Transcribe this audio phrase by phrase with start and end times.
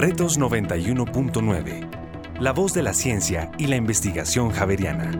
[0.00, 2.40] Retos 91.9.
[2.40, 5.10] La voz de la ciencia y la investigación javeriana.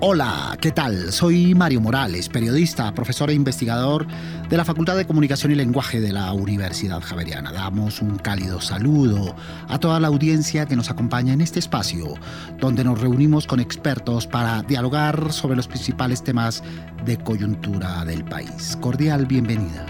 [0.00, 1.10] Hola, ¿qué tal?
[1.10, 4.06] Soy Mario Morales, periodista, profesor e investigador
[4.50, 7.50] de la Facultad de Comunicación y Lenguaje de la Universidad Javeriana.
[7.50, 9.34] Damos un cálido saludo
[9.68, 12.12] a toda la audiencia que nos acompaña en este espacio,
[12.58, 16.62] donde nos reunimos con expertos para dialogar sobre los principales temas
[17.06, 18.76] de coyuntura del país.
[18.82, 19.86] Cordial bienvenida.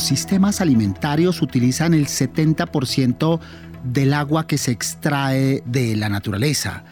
[0.00, 3.38] Los sistemas alimentarios utilizan el 70%
[3.84, 6.86] del agua que se extrae de la naturaleza.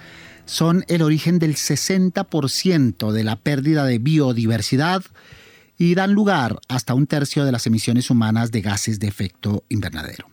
[0.44, 5.02] Son el origen del 60% de la pérdida de biodiversidad
[5.78, 10.28] y dan lugar hasta un tercio de las emisiones humanas de gases de efecto invernadero.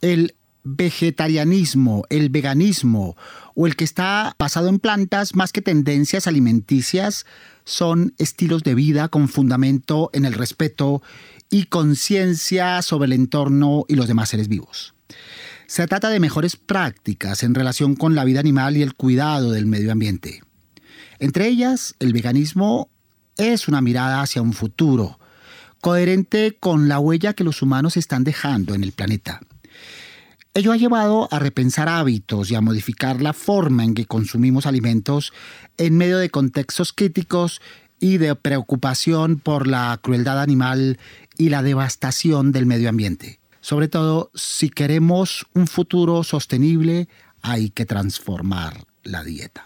[0.00, 0.34] El
[0.64, 3.16] vegetarianismo, el veganismo
[3.54, 7.24] o el que está basado en plantas más que tendencias alimenticias
[7.64, 11.02] son estilos de vida con fundamento en el respeto
[11.50, 14.94] y conciencia sobre el entorno y los demás seres vivos.
[15.66, 19.66] Se trata de mejores prácticas en relación con la vida animal y el cuidado del
[19.66, 20.42] medio ambiente.
[21.18, 22.88] Entre ellas, el veganismo
[23.36, 25.18] es una mirada hacia un futuro,
[25.80, 29.40] coherente con la huella que los humanos están dejando en el planeta.
[30.54, 35.32] Ello ha llevado a repensar hábitos y a modificar la forma en que consumimos alimentos
[35.76, 37.60] en medio de contextos críticos
[38.00, 40.98] y de preocupación por la crueldad animal
[41.38, 43.38] y la devastación del medio ambiente.
[43.60, 47.08] Sobre todo, si queremos un futuro sostenible,
[47.42, 49.64] hay que transformar la dieta.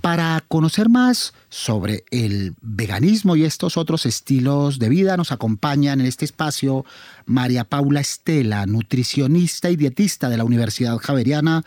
[0.00, 6.06] Para conocer más sobre el veganismo y estos otros estilos de vida, nos acompañan en
[6.06, 6.84] este espacio
[7.24, 11.62] María Paula Estela, nutricionista y dietista de la Universidad Javeriana,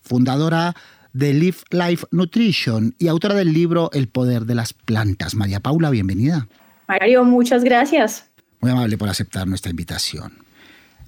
[0.00, 0.74] fundadora
[1.12, 5.36] de Live Life Nutrition y autora del libro El Poder de las Plantas.
[5.36, 6.48] María Paula, bienvenida.
[6.88, 8.26] Mario, muchas gracias.
[8.60, 10.32] Muy amable por aceptar nuestra invitación.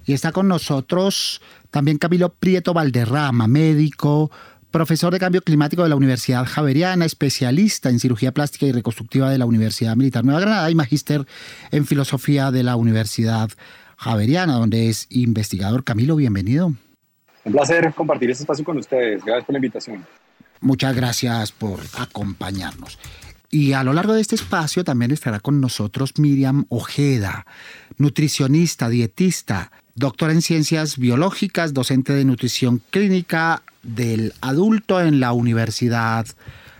[0.05, 4.31] Y está con nosotros también Camilo Prieto Valderrama, médico,
[4.71, 9.37] profesor de cambio climático de la Universidad Javeriana, especialista en cirugía plástica y reconstructiva de
[9.37, 11.25] la Universidad Militar Nueva Granada y magíster
[11.71, 13.49] en filosofía de la Universidad
[13.97, 15.83] Javeriana, donde es investigador.
[15.83, 16.73] Camilo, bienvenido.
[17.43, 19.23] Un placer compartir este espacio con ustedes.
[19.23, 20.05] Gracias por la invitación.
[20.61, 22.99] Muchas gracias por acompañarnos.
[23.51, 27.47] Y a lo largo de este espacio también estará con nosotros Miriam Ojeda,
[27.97, 36.27] nutricionista, dietista, doctora en ciencias biológicas, docente de nutrición clínica del adulto en la Universidad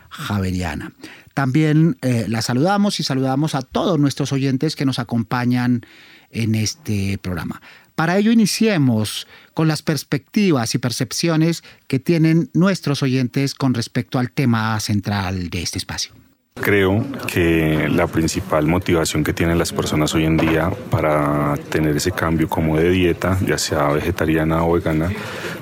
[0.09, 0.91] Javeriana.
[1.33, 5.85] También eh, la saludamos y saludamos a todos nuestros oyentes que nos acompañan
[6.31, 7.61] en este programa.
[7.95, 14.31] Para ello iniciemos con las perspectivas y percepciones que tienen nuestros oyentes con respecto al
[14.31, 16.13] tema central de este espacio.
[16.55, 22.11] Creo que la principal motivación que tienen las personas hoy en día para tener ese
[22.11, 25.09] cambio como de dieta, ya sea vegetariana o vegana,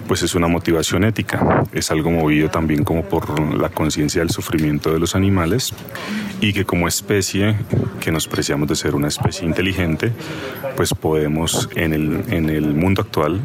[0.08, 1.64] pues es una motivación ética.
[1.72, 5.72] Es algo movido también como por la conciencia del sufrimiento de los animales
[6.42, 7.56] y que como especie,
[8.00, 10.12] que nos preciamos de ser una especie inteligente,
[10.76, 13.40] pues podemos en el, en el mundo actual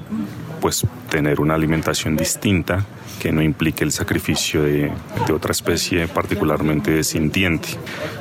[0.60, 2.86] pues tener una alimentación distinta
[3.21, 4.93] que no implique el sacrificio de,
[5.33, 7.69] otra especie particularmente sintiente,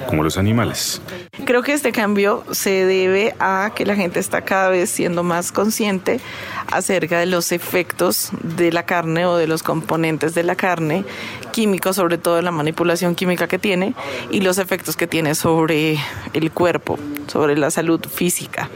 [0.07, 1.01] como los animales.
[1.45, 5.51] Creo que este cambio se debe a que la gente está cada vez siendo más
[5.51, 6.19] consciente
[6.71, 11.03] acerca de los efectos de la carne o de los componentes de la carne,
[11.51, 13.93] químicos, sobre todo la manipulación química que tiene,
[14.29, 15.97] y los efectos que tiene sobre
[16.33, 16.97] el cuerpo,
[17.27, 18.69] sobre la salud física.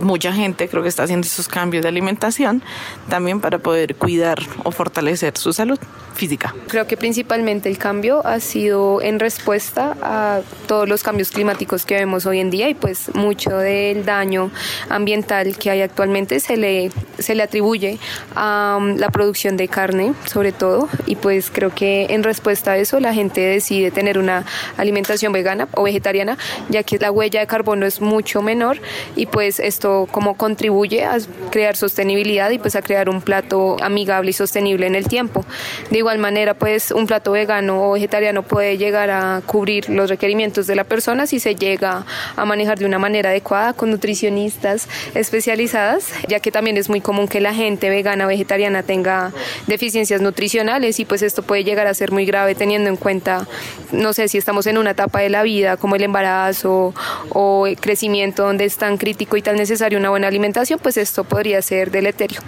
[0.00, 2.62] Mucha gente creo que está haciendo esos cambios de alimentación
[3.08, 5.78] también para poder cuidar o fortalecer su salud
[6.14, 6.54] física.
[6.68, 11.96] Creo que principalmente el cambio ha sido en respuesta a todos los cambios climáticos que
[11.96, 14.50] vemos hoy en día y pues mucho del daño
[14.88, 17.98] ambiental que hay actualmente se le, se le atribuye
[18.34, 22.78] a um, la producción de carne sobre todo y pues creo que en respuesta a
[22.78, 24.44] eso la gente decide tener una
[24.76, 26.38] alimentación vegana o vegetariana
[26.68, 28.78] ya que la huella de carbono es mucho menor
[29.16, 31.18] y pues esto como contribuye a
[31.50, 35.44] crear sostenibilidad y pues a crear un plato amigable y sostenible en el tiempo.
[35.90, 40.66] De igual manera, pues un plato vegano o vegetariano puede llegar a cubrir los requerimientos
[40.66, 42.04] de la persona si se llega
[42.36, 47.28] a manejar de una manera adecuada con nutricionistas especializadas, ya que también es muy común
[47.28, 49.32] que la gente vegana o vegetariana tenga
[49.66, 53.46] deficiencias nutricionales y pues esto puede llegar a ser muy grave teniendo en cuenta,
[53.92, 56.94] no sé, si estamos en una etapa de la vida como el embarazo
[57.30, 61.24] o el crecimiento donde es tan crítico y tan necesario una buena alimentación, pues esto
[61.24, 62.40] podría ser deleterio.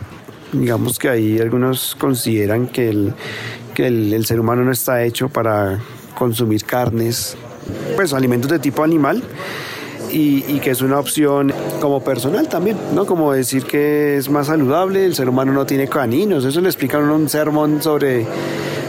[0.53, 3.15] Digamos que ahí algunos consideran que el,
[3.75, 5.81] que el, ser humano no está hecho para
[6.17, 7.37] consumir carnes,
[7.94, 9.23] pues alimentos de tipo animal.
[10.12, 13.05] Y, y, que es una opción como personal también, ¿no?
[13.05, 16.97] Como decir que es más saludable, el ser humano no tiene caninos, eso le explica
[16.99, 18.25] un sermón sobre,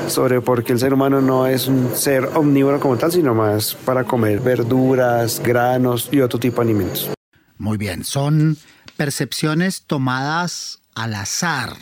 [0.08, 3.76] sobre por qué el ser humano no es un ser omnívoro como tal, sino más
[3.76, 7.12] para comer verduras, granos y otro tipo de alimentos.
[7.58, 8.58] Muy bien, son
[8.96, 11.74] percepciones tomadas al azar.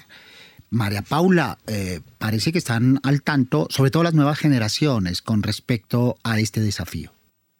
[0.70, 6.18] María Paula, eh, parece que están al tanto, sobre todo las nuevas generaciones, con respecto
[6.24, 7.12] a este desafío.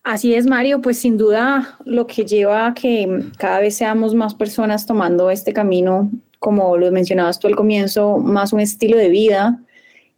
[0.04, 4.36] Así es, Mario, pues sin duda lo que lleva a que cada vez seamos más
[4.36, 9.60] personas tomando este camino, como lo mencionabas tú al comienzo, más un estilo de vida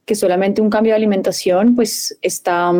[0.07, 2.71] que solamente un cambio de alimentación, pues está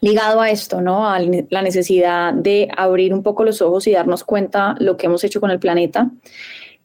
[0.00, 1.10] ligado a esto, ¿no?
[1.10, 5.24] A la necesidad de abrir un poco los ojos y darnos cuenta lo que hemos
[5.24, 6.08] hecho con el planeta,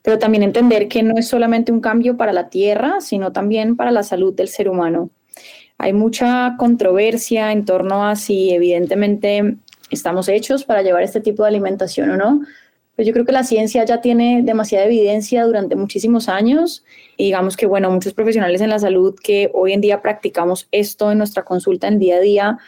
[0.02, 3.92] pero también entender que no es solamente un cambio para la Tierra, sino también para
[3.92, 5.12] la salud del ser humano.
[5.78, 9.58] Hay mucha controversia en torno a si evidentemente
[9.92, 12.42] estamos hechos para llevar este tipo de alimentación o no.
[13.01, 16.86] Pues yo creo que la ciencia ya tiene demasiada evidencia durante muchísimos años
[17.18, 21.12] y digamos que, bueno, muchos profesionales en la salud que hoy en día practicamos esto
[21.12, 22.59] en nuestra consulta en día a día,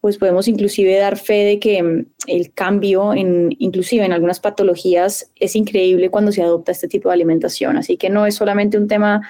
[0.00, 5.30] pues podemos inclusive dar fe de que mm, el cambio, en, inclusive en algunas patologías,
[5.36, 7.76] es increíble cuando se adopta este tipo de alimentación.
[7.76, 9.28] Así que no es solamente un tema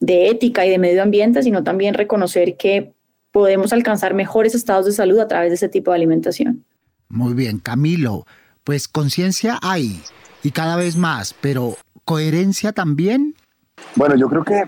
[0.00, 2.94] de ética y de medio ambiente, sino también reconocer que
[3.30, 6.64] podemos alcanzar mejores estados de salud a través de ese tipo de alimentación.
[7.08, 8.26] Muy bien, Camilo,
[8.64, 10.02] pues conciencia hay
[10.42, 13.34] y cada vez más, pero coherencia también.
[13.94, 14.64] Bueno, yo creo que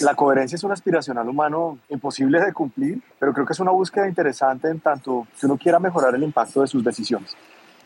[0.00, 4.08] la coherencia es un aspiracional humano imposible de cumplir, pero creo que es una búsqueda
[4.08, 7.36] interesante en tanto que uno quiera mejorar el impacto de sus decisiones.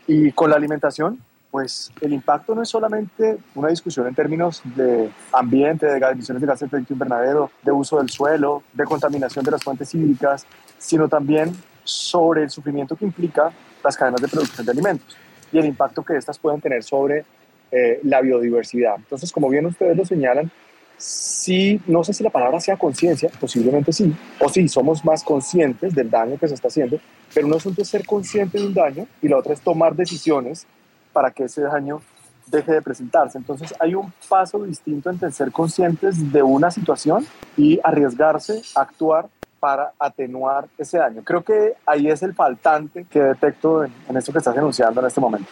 [0.07, 1.21] Y con la alimentación,
[1.51, 6.47] pues el impacto no es solamente una discusión en términos de ambiente, de emisiones de
[6.47, 10.47] gases de efecto invernadero, de uso del suelo, de contaminación de las fuentes hídricas,
[10.79, 11.55] sino también
[11.85, 13.53] sobre el sufrimiento que implica
[13.85, 15.17] las cadenas de producción de alimentos
[15.53, 17.25] y el impacto que éstas pueden tener sobre
[17.71, 18.97] eh, la biodiversidad.
[18.97, 20.51] Entonces, como bien ustedes lo señalan,
[20.97, 25.95] sí, no sé si la palabra sea conciencia, posiblemente sí, o sí, somos más conscientes
[25.95, 26.99] del daño que se está haciendo,
[27.35, 30.67] pero un asunto es ser consciente de un daño y la otra es tomar decisiones
[31.13, 32.01] para que ese daño
[32.47, 33.39] deje de presentarse.
[33.39, 37.27] Entonces hay un paso distinto entre ser conscientes de una situación
[37.57, 39.29] y arriesgarse a actuar
[39.63, 41.23] para atenuar ese daño.
[41.23, 45.07] Creo que ahí es el faltante que detecto en, en esto que estás enunciando en
[45.07, 45.49] este momento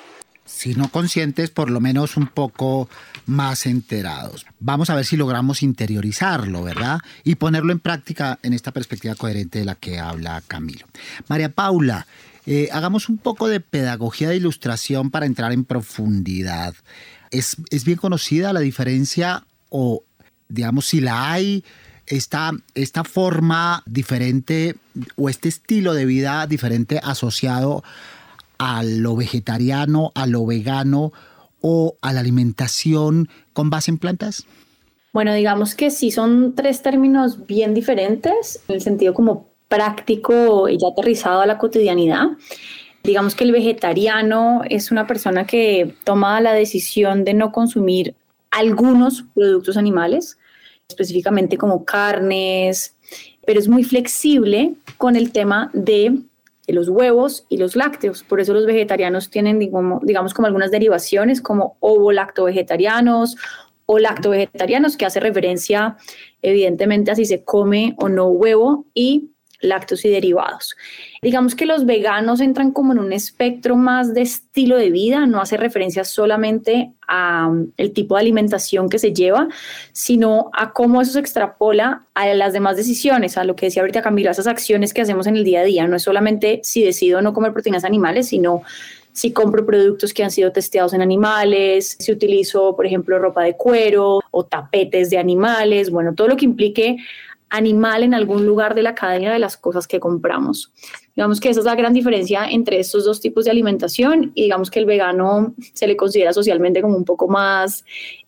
[0.51, 2.89] si no conscientes, por lo menos un poco
[3.27, 4.47] más enterados.
[4.59, 6.99] Vamos a ver si logramos interiorizarlo, ¿verdad?
[7.23, 10.87] Y ponerlo en práctica en esta perspectiva coherente de la que habla Camilo.
[11.29, 12.07] María Paula,
[12.47, 16.75] eh, hagamos un poco de pedagogía de ilustración para entrar en profundidad.
[17.31, 20.03] ¿Es, es bien conocida la diferencia o,
[20.49, 21.65] digamos, si la hay,
[22.11, 24.77] esta, esta forma diferente
[25.17, 27.83] o este estilo de vida diferente asociado
[28.59, 31.13] a lo vegetariano, a lo vegano
[31.63, 34.47] o a la alimentación con base en plantas?
[35.13, 40.79] Bueno, digamos que sí son tres términos bien diferentes en el sentido como práctico y
[40.79, 42.27] ya aterrizado a la cotidianidad.
[43.03, 48.15] Digamos que el vegetariano es una persona que toma la decisión de no consumir
[48.51, 50.39] algunos productos animales,
[50.91, 52.97] específicamente como carnes,
[53.47, 56.19] pero es muy flexible con el tema de
[56.69, 58.23] los huevos y los lácteos.
[58.23, 63.37] Por eso los vegetarianos tienen, digamos, como algunas derivaciones como ovo-lacto-vegetarianos
[63.87, 65.97] o lacto-vegetarianos, que hace referencia
[66.43, 69.31] evidentemente a si se come o no huevo y
[69.61, 70.77] lácteos y derivados.
[71.23, 75.41] Digamos que los veganos entran como en un espectro más de estilo de vida, no
[75.41, 79.49] hace referencia solamente a um, el tipo de alimentación que se lleva,
[79.93, 84.03] sino a cómo eso se extrapola a las demás decisiones, a lo que decía ahorita
[84.03, 85.87] Camilo, a esas acciones que hacemos en el día a día.
[85.87, 88.63] No es solamente si decido no comer proteínas animales, sino
[89.13, 93.57] si compro productos que han sido testeados en animales, si utilizo, por ejemplo, ropa de
[93.57, 96.97] cuero o tapetes de animales, bueno, todo lo que implique
[97.51, 100.73] animal en algún lugar de la cadena de las cosas que compramos.
[101.15, 104.71] Digamos que esa es la gran diferencia entre estos dos tipos de alimentación y digamos
[104.71, 107.85] que el vegano se le considera socialmente como un poco más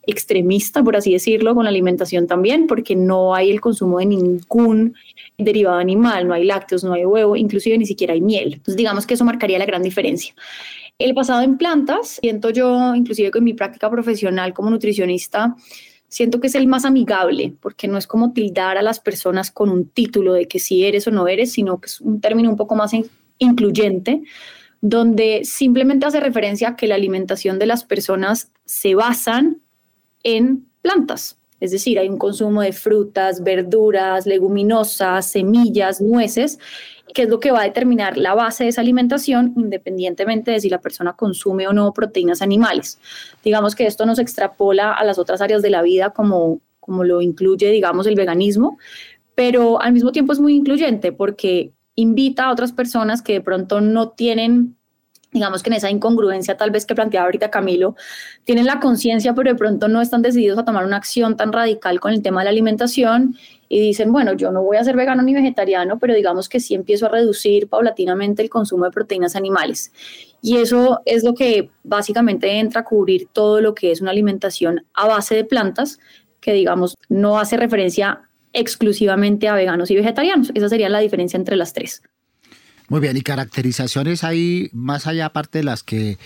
[0.07, 4.95] extremista, por así decirlo, con la alimentación también, porque no hay el consumo de ningún
[5.39, 8.55] derivado animal, no hay lácteos, no hay huevo, inclusive ni siquiera hay miel.
[8.55, 10.35] Entonces digamos que eso marcaría la gran diferencia.
[10.99, 15.57] El pasado en plantas, siento yo, inclusive con mi práctica profesional como nutricionista,
[16.13, 19.71] siento que es el más amigable, porque no es como tildar a las personas con
[19.71, 22.57] un título de que si eres o no eres, sino que es un término un
[22.59, 22.93] poco más
[23.39, 24.23] incluyente,
[24.83, 29.63] donde simplemente hace referencia a que la alimentación de las personas se basan
[30.23, 31.39] en plantas.
[31.61, 36.59] Es decir, hay un consumo de frutas, verduras, leguminosas, semillas, nueces,
[37.15, 40.71] que es lo que va a determinar la base de esa alimentación, independientemente de si
[40.71, 42.99] la persona consume o no proteínas animales.
[43.45, 47.21] Digamos que esto nos extrapola a las otras áreas de la vida como, como lo
[47.21, 48.79] incluye, digamos, el veganismo,
[49.35, 53.81] pero al mismo tiempo es muy incluyente porque invita a otras personas que de pronto
[53.81, 54.77] no tienen
[55.33, 57.97] digamos que en esa incongruencia tal vez que planteaba ahorita Camilo,
[58.45, 62.01] tienen la conciencia, pero de pronto no están decididos a tomar una acción tan radical
[62.01, 63.37] con el tema de la alimentación
[63.73, 66.75] y dicen, bueno, yo no voy a ser vegano ni vegetariano, pero digamos que sí
[66.75, 69.93] empiezo a reducir paulatinamente el consumo de proteínas animales.
[70.43, 74.85] Y eso es lo que básicamente entra a cubrir todo lo que es una alimentación
[74.93, 75.99] a base de plantas,
[76.39, 78.21] que digamos no hace referencia
[78.53, 80.53] exclusivamente a veganos y vegetarianos.
[80.55, 82.03] Esa sería la diferencia entre las tres.
[82.91, 86.19] Muy bien, y caracterizaciones ahí, más allá aparte de las que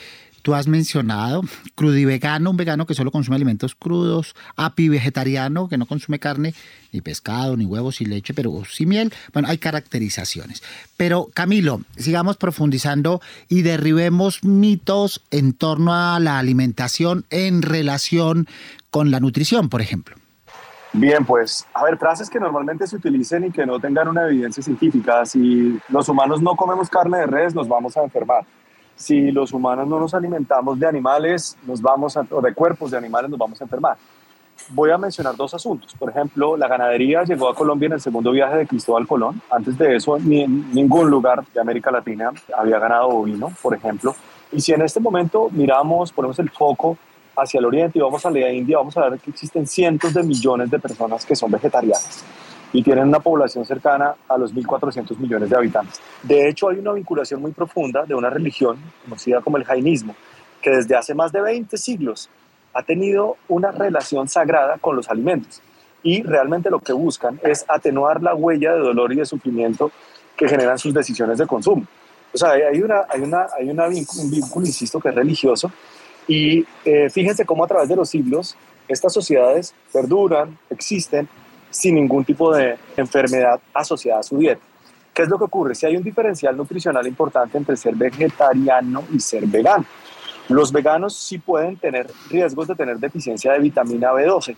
[0.47, 1.43] tú has mencionado,
[1.75, 6.55] crudivegano, un vegano que solo consume alimentos crudos, api vegetariano que no consume carne,
[6.93, 9.13] ni pescado, ni huevos, ni leche, pero sí miel.
[9.33, 10.63] Bueno, hay caracterizaciones.
[10.97, 18.47] Pero Camilo, sigamos profundizando y derribemos mitos en torno a la alimentación en relación
[18.93, 20.15] con la nutrición, por ejemplo.
[20.93, 24.63] Bien, pues, a ver, frases que normalmente se utilicen y que no tengan una evidencia
[24.63, 25.27] científica.
[25.27, 28.47] Si los humanos no comemos carne de res, nos vamos a enfermar.
[28.97, 33.31] Si los humanos no nos alimentamos de animales, nos vamos o de cuerpos de animales,
[33.31, 33.97] nos vamos a enfermar.
[34.71, 35.95] Voy a mencionar dos asuntos.
[35.99, 39.41] Por ejemplo, la ganadería llegó a Colombia en el segundo viaje de Cristóbal Colón.
[39.51, 44.17] Antes de eso, ni en ningún lugar de América Latina había ganado bovino, por ejemplo.
[44.51, 46.97] Y si en este momento miramos, ponemos el foco
[47.37, 50.23] hacia el oriente y vamos a la India, vamos a ver que existen cientos de
[50.23, 52.25] millones de personas que son vegetarianas
[52.77, 55.99] y tienen una población cercana a los 1.400 millones de habitantes.
[56.23, 60.15] De hecho, hay una vinculación muy profunda de una religión conocida como el jainismo,
[60.61, 62.29] que desde hace más de 20 siglos
[62.75, 65.63] ha tenido una relación sagrada con los alimentos
[66.03, 69.91] y realmente lo que buscan es atenuar la huella de dolor y de sufrimiento
[70.37, 71.87] que generan sus decisiones de consumo.
[72.35, 75.73] O sea, hay, una, hay, una, hay una un vínculo, insisto, que es religioso
[76.29, 78.55] y eh, fíjense cómo a través de los siglos
[78.87, 81.27] estas sociedades perduran, existen
[81.77, 84.63] sin ningún tipo de enfermedad asociada a su dieta.
[85.13, 85.75] ¿Qué es lo que ocurre?
[85.75, 89.85] Si hay un diferencial nutricional importante entre ser vegetariano y ser vegano.
[90.49, 94.57] Los veganos sí pueden tener riesgos de tener deficiencia de vitamina B12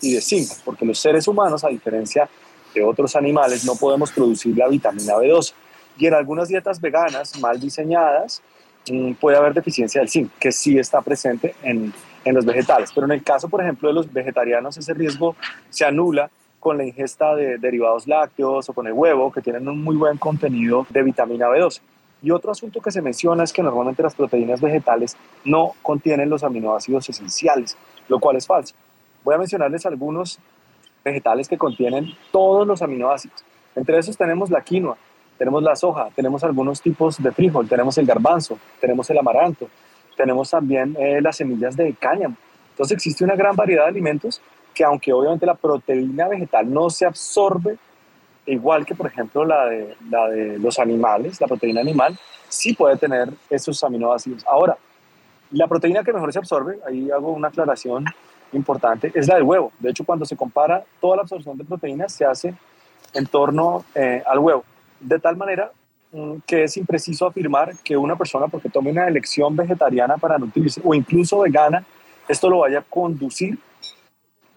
[0.00, 2.28] y de zinc, porque los seres humanos, a diferencia
[2.74, 5.52] de otros animales, no podemos producir la vitamina B12.
[5.98, 8.40] Y en algunas dietas veganas mal diseñadas,
[8.90, 11.92] Mm, puede haber deficiencia del zinc, que sí está presente en,
[12.24, 12.90] en los vegetales.
[12.94, 15.36] Pero en el caso, por ejemplo, de los vegetarianos, ese riesgo
[15.68, 19.82] se anula con la ingesta de derivados lácteos o con el huevo, que tienen un
[19.82, 21.80] muy buen contenido de vitamina B12.
[22.20, 26.42] Y otro asunto que se menciona es que normalmente las proteínas vegetales no contienen los
[26.42, 27.76] aminoácidos esenciales,
[28.08, 28.74] lo cual es falso.
[29.22, 30.38] Voy a mencionarles algunos
[31.04, 33.44] vegetales que contienen todos los aminoácidos.
[33.76, 34.96] Entre esos tenemos la quinoa,
[35.38, 39.68] tenemos la soja, tenemos algunos tipos de frijol, tenemos el garbanzo, tenemos el amaranto,
[40.16, 42.36] tenemos también eh, las semillas de cáñamo.
[42.70, 44.40] Entonces existe una gran variedad de alimentos
[44.78, 47.76] que aunque obviamente la proteína vegetal no se absorbe
[48.46, 52.16] igual que por ejemplo la de, la de los animales, la proteína animal,
[52.48, 54.46] sí puede tener esos aminoácidos.
[54.46, 54.78] Ahora,
[55.50, 58.04] la proteína que mejor se absorbe, ahí hago una aclaración
[58.52, 59.72] importante, es la del huevo.
[59.80, 62.54] De hecho, cuando se compara toda la absorción de proteínas se hace
[63.14, 64.64] en torno eh, al huevo
[65.00, 65.72] de tal manera
[66.12, 70.80] mm, que es impreciso afirmar que una persona, porque tome una elección vegetariana para nutrirse
[70.84, 71.84] o incluso vegana,
[72.28, 73.58] esto lo vaya a conducir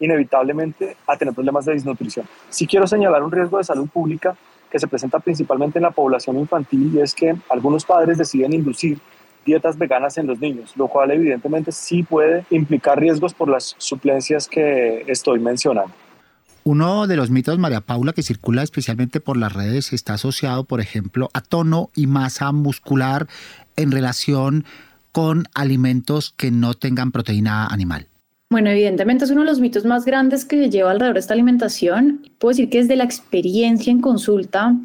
[0.01, 2.25] inevitablemente a tener problemas de desnutrición.
[2.49, 4.35] Si quiero señalar un riesgo de salud pública
[4.69, 8.99] que se presenta principalmente en la población infantil y es que algunos padres deciden inducir
[9.45, 14.47] dietas veganas en los niños, lo cual evidentemente sí puede implicar riesgos por las suplencias
[14.47, 15.93] que estoy mencionando.
[16.63, 20.79] Uno de los mitos, María Paula, que circula especialmente por las redes, está asociado, por
[20.79, 23.27] ejemplo, a tono y masa muscular
[23.77, 24.65] en relación
[25.11, 28.07] con alimentos que no tengan proteína animal.
[28.51, 32.29] Bueno, evidentemente es uno de los mitos más grandes que lleva alrededor de esta alimentación.
[32.37, 34.75] Puedo decir que desde la experiencia en consulta,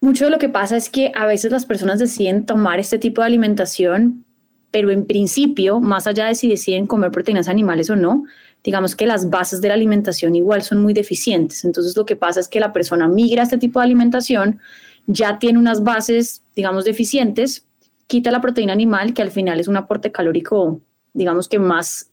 [0.00, 3.20] mucho de lo que pasa es que a veces las personas deciden tomar este tipo
[3.20, 4.24] de alimentación,
[4.70, 8.26] pero en principio, más allá de si deciden comer proteínas animales o no,
[8.62, 11.64] digamos que las bases de la alimentación igual son muy deficientes.
[11.64, 14.60] Entonces lo que pasa es que la persona migra a este tipo de alimentación,
[15.08, 17.66] ya tiene unas bases, digamos, deficientes,
[18.06, 20.80] quita la proteína animal, que al final es un aporte calórico,
[21.12, 22.11] digamos que más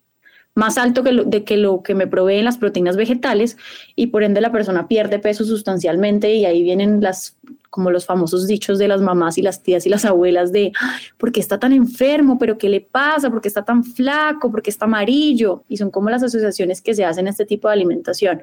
[0.55, 3.57] más alto que lo, de que lo que me proveen las proteínas vegetales
[3.95, 7.37] y por ende la persona pierde peso sustancialmente y ahí vienen las
[7.69, 10.71] como los famosos dichos de las mamás y las tías y las abuelas de
[11.17, 12.37] ¿por qué está tan enfermo?
[12.39, 13.29] ¿Pero qué le pasa?
[13.29, 14.51] ¿Por qué está tan flaco?
[14.51, 15.63] ¿Por qué está amarillo?
[15.69, 18.41] Y son como las asociaciones que se hacen a este tipo de alimentación.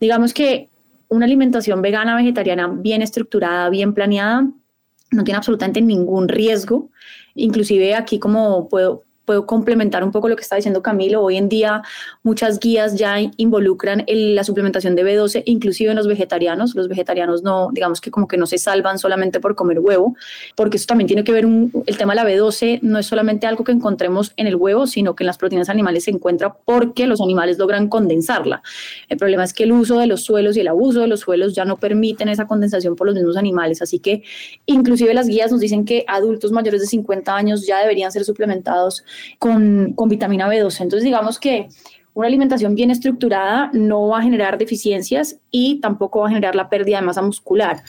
[0.00, 0.68] Digamos que
[1.08, 4.50] una alimentación vegana, vegetariana bien estructurada, bien planeada,
[5.10, 6.90] no tiene absolutamente ningún riesgo.
[7.34, 11.22] Inclusive aquí como puedo, puedo complementar un poco lo que está diciendo Camilo.
[11.22, 11.82] Hoy en día
[12.22, 16.74] muchas guías ya involucran la suplementación de B12, inclusive en los vegetarianos.
[16.74, 20.16] Los vegetarianos no, digamos que como que no se salvan solamente por comer huevo,
[20.56, 23.46] porque eso también tiene que ver un, el tema de la B12 no es solamente
[23.46, 27.06] algo que encontremos en el huevo, sino que en las proteínas animales se encuentra porque
[27.06, 28.62] los animales logran condensarla.
[29.10, 31.54] El problema es que el uso de los suelos y el abuso de los suelos
[31.54, 34.22] ya no permiten esa condensación por los mismos animales, así que
[34.64, 39.04] inclusive las guías nos dicen que adultos mayores de 50 años ya deberían ser suplementados
[39.38, 40.80] con, con vitamina B12.
[40.82, 41.68] Entonces, digamos que
[42.18, 46.68] una alimentación bien estructurada no va a generar deficiencias y tampoco va a generar la
[46.68, 47.82] pérdida de masa muscular.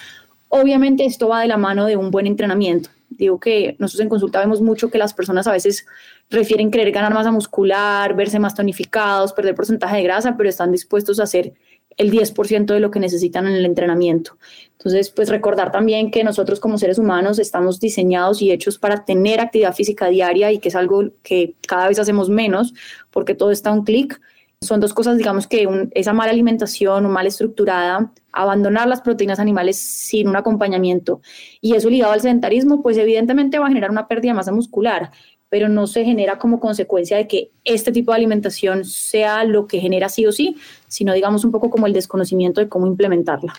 [0.49, 2.91] Obviamente esto va de la mano de un buen entrenamiento.
[3.09, 5.85] Digo que nosotros en consulta vemos mucho que las personas a veces
[6.29, 11.19] refieren querer ganar masa muscular, verse más tonificados, perder porcentaje de grasa, pero están dispuestos
[11.19, 11.53] a hacer
[11.99, 14.37] el 10% de lo que necesitan en el entrenamiento.
[14.71, 19.41] Entonces, pues recordar también que nosotros como seres humanos estamos diseñados y hechos para tener
[19.41, 22.73] actividad física diaria y que es algo que cada vez hacemos menos
[23.11, 24.19] porque todo está a un clic.
[24.61, 29.77] Son dos cosas, digamos que esa mala alimentación o mal estructurada, abandonar las proteínas animales
[29.77, 31.21] sin un acompañamiento
[31.59, 35.11] y eso ligado al sedentarismo, pues evidentemente va a generar una pérdida de masa muscular,
[35.49, 39.79] pero no se genera como consecuencia de que este tipo de alimentación sea lo que
[39.79, 43.53] genera sí o sí, sino digamos un poco como el desconocimiento de cómo implementarla.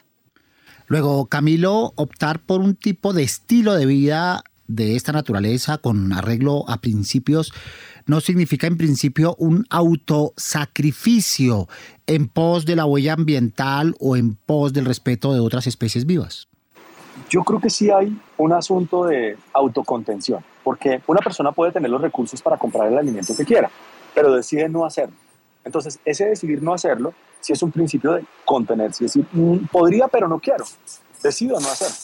[0.86, 6.64] Luego, Camilo, optar por un tipo de estilo de vida de esta naturaleza con arreglo
[6.68, 7.52] a principios
[8.06, 11.68] no significa en principio un autosacrificio
[12.06, 16.49] en pos de la huella ambiental o en pos del respeto de otras especies vivas.
[17.30, 22.00] Yo creo que sí hay un asunto de autocontención, porque una persona puede tener los
[22.00, 23.70] recursos para comprar el alimento que quiera,
[24.12, 25.14] pero decide no hacerlo.
[25.64, 30.08] Entonces, ese decidir no hacerlo sí es un principio de contenerse, es decir, mm, podría,
[30.08, 30.64] pero no quiero,
[31.22, 31.94] decido no hacerlo.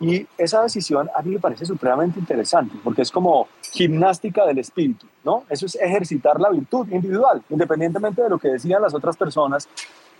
[0.00, 5.06] Y esa decisión a mí me parece supremamente interesante, porque es como gimnástica del espíritu,
[5.22, 5.44] ¿no?
[5.50, 9.68] Eso es ejercitar la virtud individual, independientemente de lo que decían las otras personas.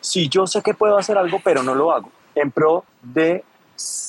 [0.01, 3.43] Si yo sé que puedo hacer algo, pero no lo hago, en pro de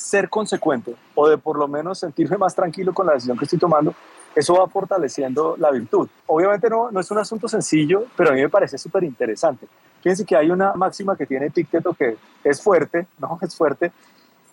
[0.07, 3.59] ser consecuente o de por lo menos sentirme más tranquilo con la decisión que estoy
[3.59, 3.93] tomando,
[4.33, 6.07] eso va fortaleciendo la virtud.
[6.27, 9.67] Obviamente no, no es un asunto sencillo, pero a mí me parece súper interesante.
[10.01, 13.37] Fíjense que hay una máxima que tiene Epicteto que es fuerte, ¿no?
[13.41, 13.91] Es fuerte,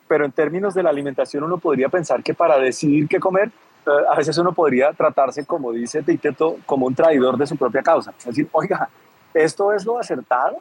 [0.08, 3.48] pero en términos de la alimentación uno podría pensar que para decidir qué comer,
[3.86, 7.82] eh, a veces uno podría tratarse, como dice Epicteto, como un traidor de su propia
[7.82, 8.12] causa.
[8.18, 8.88] Es decir, oiga,
[9.32, 10.56] ¿esto es lo acertado?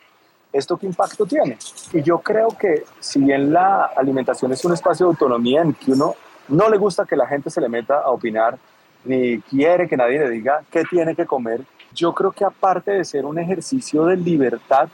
[0.53, 1.57] ¿Esto qué impacto tiene?
[1.91, 5.91] Y yo creo que si bien la alimentación es un espacio de autonomía en que
[5.91, 6.15] uno
[6.47, 8.57] no le gusta que la gente se le meta a opinar,
[9.03, 11.61] ni quiere que nadie le diga qué tiene que comer,
[11.93, 14.87] yo creo que aparte de ser un ejercicio de libertad,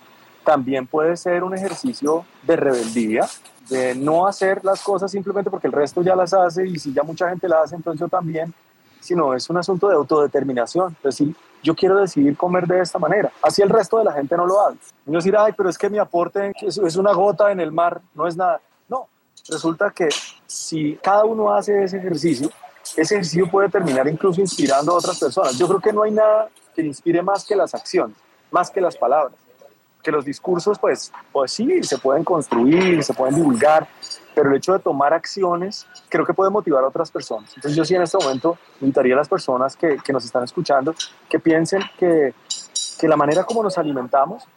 [0.44, 3.28] también puede ser un ejercicio de rebeldía,
[3.70, 7.04] de no hacer las cosas simplemente porque el resto ya las hace y si ya
[7.04, 8.54] mucha gente las hace, entonces yo también,
[9.00, 10.96] sino es un asunto de autodeterminación.
[11.04, 13.32] Es decir, yo quiero decidir comer de esta manera.
[13.42, 14.78] Así el resto de la gente no lo hace.
[15.06, 18.28] Y decir, ay, pero es que mi aporte es una gota en el mar, no
[18.28, 18.62] es nada.
[18.88, 19.08] No,
[19.50, 20.10] resulta que
[20.48, 22.50] si cada uno hace ese ejercicio,
[22.96, 25.58] ese ejercicio puede terminar incluso inspirando a otras personas.
[25.58, 28.16] Yo creo que no hay nada que inspire más que las acciones,
[28.52, 29.34] más que las palabras.
[30.02, 33.88] Que los discursos, pues, pues sí, se pueden construir, se pueden divulgar,
[34.34, 37.50] pero el hecho de tomar acciones creo que puede motivar a otras personas.
[37.56, 40.96] Entonces yo sí en este momento invitaría a las personas que, que nos están escuchando
[41.30, 42.34] que piensen que,
[43.00, 44.48] que la manera como nos alimentamos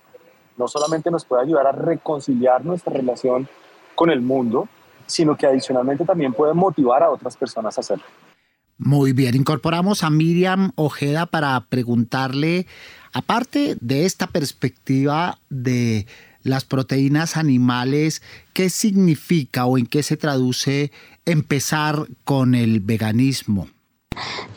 [0.56, 3.48] no solamente nos puede ayudar a reconciliar nuestra relación
[3.94, 4.68] con el mundo,
[5.06, 8.04] sino que adicionalmente también puede motivar a otras personas a hacerlo.
[8.84, 12.66] Muy bien, incorporamos a Miriam Ojeda para preguntarle,
[13.12, 16.08] aparte de esta perspectiva de
[16.42, 20.90] las proteínas animales, ¿qué significa o en qué se traduce
[21.26, 23.68] empezar con el veganismo?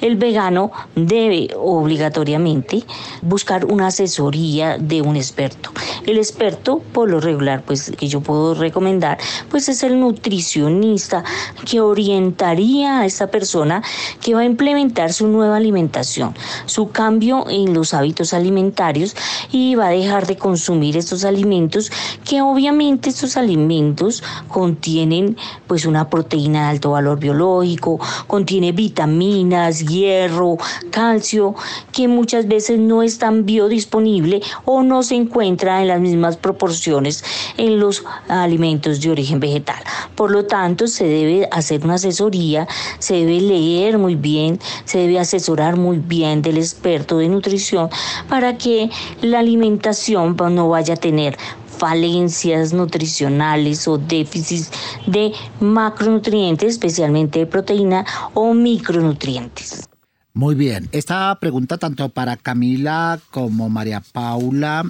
[0.02, 2.84] El vegano debe obligatoriamente
[3.22, 5.72] buscar una asesoría de un experto.
[6.06, 9.18] El experto, por lo regular, pues que yo puedo recomendar,
[9.50, 11.24] pues es el nutricionista
[11.66, 13.82] que orientaría a esta persona
[14.22, 19.16] que va a implementar su nueva alimentación, su cambio en los hábitos alimentarios
[19.52, 21.92] y va a dejar de consumir estos alimentos
[22.24, 25.38] que obviamente estos alimentos contienen
[25.68, 30.58] pues una proteína de alto valor biológico, contiene vitaminas, hierro,
[30.92, 31.56] calcio,
[31.92, 37.24] que muchas veces no están biodisponible o no se encuentra en las mismas proporciones
[37.58, 39.82] en los alimentos de origen vegetal.
[40.16, 42.68] Por lo tanto, se debe hacer una asesoría,
[43.00, 47.90] se debe leer muy bien, se debe asesorar muy bien del experto de nutrición
[48.30, 48.90] para que
[49.22, 51.38] la alimentación no vaya a tener
[51.86, 54.72] falencias nutricionales o déficits
[55.06, 59.88] de macronutrientes, especialmente de proteína o micronutrientes.
[60.34, 64.84] Muy bien, esta pregunta tanto para Camila como María Paula,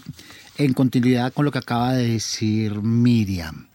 [0.58, 3.68] en continuidad con lo que acaba de decir Miriam.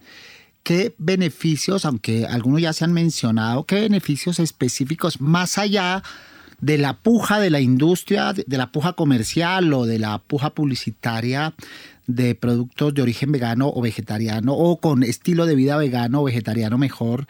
[0.63, 6.01] ¿Qué beneficios, aunque algunos ya se han mencionado, qué beneficios específicos más allá
[6.59, 11.53] de la puja de la industria, de la puja comercial o de la puja publicitaria
[12.15, 16.77] de productos de origen vegano o vegetariano o con estilo de vida vegano o vegetariano
[16.77, 17.27] mejor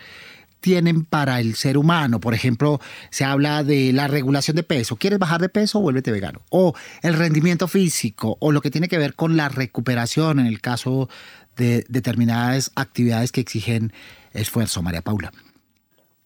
[0.62, 2.20] tienen para el ser humano.
[2.20, 4.96] Por ejemplo, se habla de la regulación de peso.
[4.96, 5.82] ¿Quieres bajar de peso?
[5.82, 6.42] Vuélvete vegano.
[6.50, 10.62] O el rendimiento físico o lo que tiene que ver con la recuperación en el
[10.62, 11.10] caso
[11.58, 13.92] de determinadas actividades que exigen
[14.34, 14.82] esfuerzo.
[14.82, 15.32] María Paula.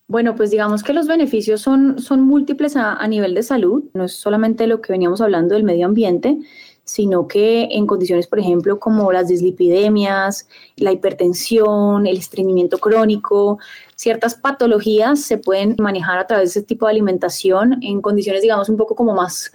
[0.07, 3.85] Bueno, pues digamos que los beneficios son, son múltiples a, a nivel de salud.
[3.93, 6.37] No es solamente lo que veníamos hablando del medio ambiente,
[6.85, 13.59] sino que en condiciones, por ejemplo, como las dislipidemias, la hipertensión, el estreñimiento crónico,
[13.95, 18.69] ciertas patologías se pueden manejar a través de ese tipo de alimentación en condiciones, digamos,
[18.69, 19.51] un poco como más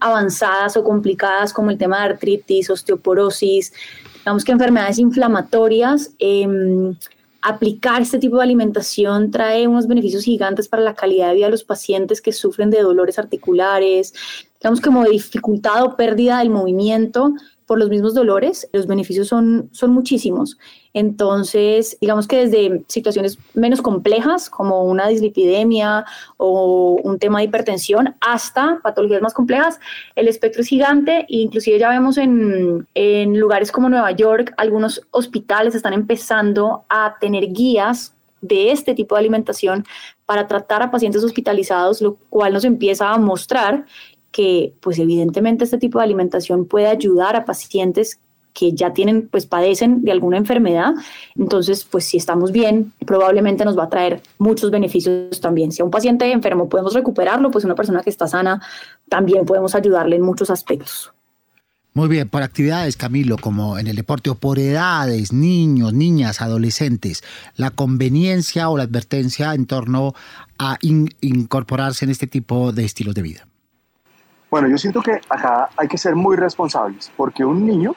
[0.00, 3.72] avanzadas o complicadas, como el tema de artritis, osteoporosis,
[4.16, 6.10] digamos que enfermedades inflamatorias.
[6.18, 6.94] Eh,
[7.42, 11.52] aplicar este tipo de alimentación trae unos beneficios gigantes para la calidad de vida de
[11.52, 14.14] los pacientes que sufren de dolores articulares,
[14.60, 17.34] digamos como de dificultad o pérdida del movimiento
[17.66, 20.56] por los mismos dolores, los beneficios son, son muchísimos.
[20.94, 26.04] Entonces, digamos que desde situaciones menos complejas, como una dislipidemia
[26.36, 29.80] o un tema de hipertensión, hasta patologías más complejas,
[30.16, 31.20] el espectro es gigante.
[31.20, 37.16] E inclusive ya vemos en, en lugares como Nueva York, algunos hospitales están empezando a
[37.20, 39.86] tener guías de este tipo de alimentación
[40.26, 43.86] para tratar a pacientes hospitalizados, lo cual nos empieza a mostrar
[44.32, 48.18] que pues evidentemente este tipo de alimentación puede ayudar a pacientes
[48.52, 50.94] que ya tienen, pues padecen de alguna enfermedad.
[51.36, 55.72] Entonces, pues si estamos bien, probablemente nos va a traer muchos beneficios también.
[55.72, 58.62] Si a un paciente enfermo podemos recuperarlo, pues una persona que está sana
[59.08, 61.12] también podemos ayudarle en muchos aspectos.
[61.94, 67.22] Muy bien, por actividades, Camilo, como en el deporte o por edades, niños, niñas, adolescentes,
[67.56, 70.14] la conveniencia o la advertencia en torno
[70.58, 73.46] a incorporarse en este tipo de estilos de vida.
[74.50, 77.94] Bueno, yo siento que acá hay que ser muy responsables, porque un niño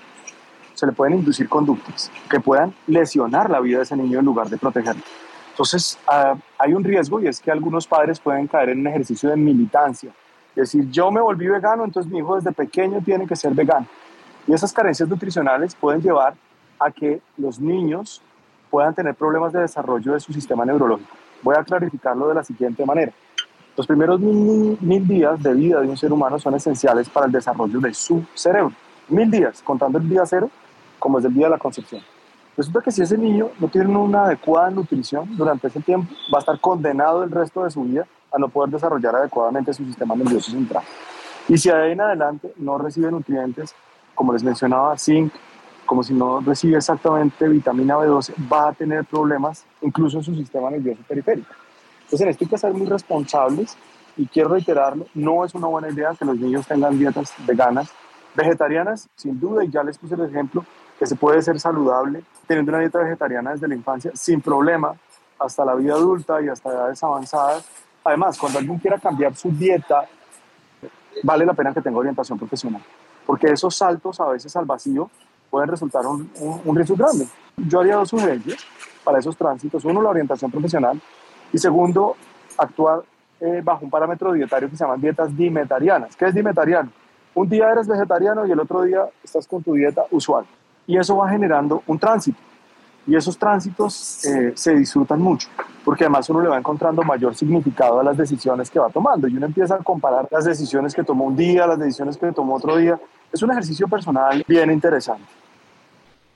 [0.76, 4.50] se le pueden inducir conductas que puedan lesionar la vida de ese niño en lugar
[4.50, 5.02] de protegerlo.
[5.50, 9.30] Entonces, uh, hay un riesgo y es que algunos padres pueden caer en un ejercicio
[9.30, 10.12] de militancia.
[10.50, 13.88] Es decir, yo me volví vegano, entonces mi hijo desde pequeño tiene que ser vegano.
[14.48, 16.36] Y esas carencias nutricionales pueden llevar
[16.80, 18.22] a que los niños
[18.70, 21.16] puedan tener problemas de desarrollo de su sistema neurológico.
[21.42, 23.12] Voy a clarificarlo de la siguiente manera.
[23.78, 27.32] Los primeros mil, mil, días de vida de un ser humano son esenciales para el
[27.32, 28.74] desarrollo de su cerebro.
[29.08, 30.50] Mil días, contando el día cero,
[30.98, 32.02] como es el día de la concepción.
[32.58, 36.40] Resulta que si ese niño no tiene una adecuada nutrición durante ese tiempo, va a
[36.40, 40.52] estar condenado el resto de su vida a no poder desarrollar adecuadamente su sistema nervioso
[40.52, 40.84] central.
[41.48, 43.76] Y si de ahí en adelante no recibe nutrientes,
[44.16, 45.34] como les mencionaba, zinc,
[45.86, 50.72] como si no recibe exactamente vitamina B12, va a tener problemas incluso en su sistema
[50.72, 51.54] nervioso periférico.
[52.06, 53.78] Entonces, en esto hay que ser muy responsables
[54.18, 57.92] y quiero reiterarlo, no es una buena idea que los niños tengan dietas veganas,
[58.36, 60.66] vegetarianas, sin duda, y ya les puse el ejemplo,
[61.00, 64.94] que se puede ser saludable teniendo una dieta vegetariana desde la infancia sin problema
[65.40, 67.66] hasta la vida adulta y hasta edades avanzadas.
[68.04, 70.08] Además, cuando alguien quiera cambiar su dieta,
[71.24, 72.82] vale la pena que tenga orientación profesional,
[73.26, 75.10] porque esos saltos a veces al vacío
[75.50, 76.30] pueden resultar un,
[76.76, 77.28] riesgo grande.
[77.58, 78.58] Yo haría dos sugerencias
[79.04, 79.86] para esos tránsitos.
[79.86, 81.02] Uno, la orientación profesional
[81.52, 82.16] y segundo,
[82.58, 83.04] actuar
[83.40, 86.16] eh, bajo un parámetro dietario que se llaman dietas dimetarianas.
[86.16, 86.90] ¿Qué es dimetariano?
[87.36, 90.46] Un día eres vegetariano y el otro día estás con tu dieta usual.
[90.88, 92.38] Y eso va generando un tránsito.
[93.08, 95.48] Y esos tránsitos eh, se disfrutan mucho,
[95.84, 99.28] porque además uno le va encontrando mayor significado a las decisiones que va tomando.
[99.28, 102.56] Y uno empieza a comparar las decisiones que tomó un día, las decisiones que tomó
[102.56, 103.00] otro día.
[103.32, 105.26] Es un ejercicio personal bien interesante.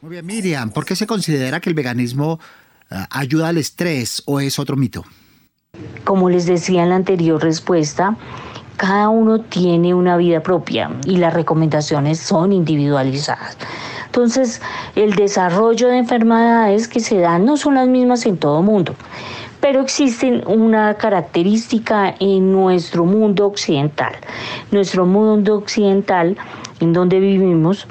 [0.01, 2.39] Muy bien, Miriam, ¿por qué se considera que el veganismo
[2.91, 5.05] Ah, ayuda al estrés o es otro mito?
[6.03, 8.17] Como les decía en la anterior respuesta,
[8.79, 13.57] cada uno tiene una vida propia y las recomendaciones son individualizadas.
[14.05, 14.61] Entonces,
[14.95, 18.95] el desarrollo de enfermedades que se dan no son las mismas en todo mundo,
[19.59, 24.13] pero existen una característica en nuestro mundo occidental.
[24.71, 26.37] Nuestro mundo occidental,
[26.79, 27.85] en donde vivimos,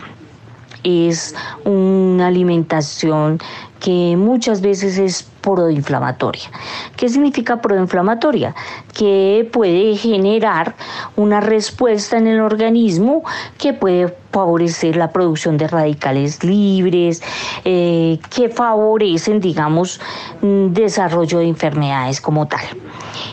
[0.85, 3.41] es una alimentación
[3.79, 6.51] que muchas veces es proinflamatoria.
[6.97, 8.55] ¿Qué significa proinflamatoria?
[8.93, 10.75] Que puede generar
[11.17, 13.23] una respuesta en el organismo
[13.57, 17.23] que puede favorecer la producción de radicales libres,
[17.65, 20.01] eh, que favorecen, digamos,
[20.43, 22.65] mm, desarrollo de enfermedades como tal.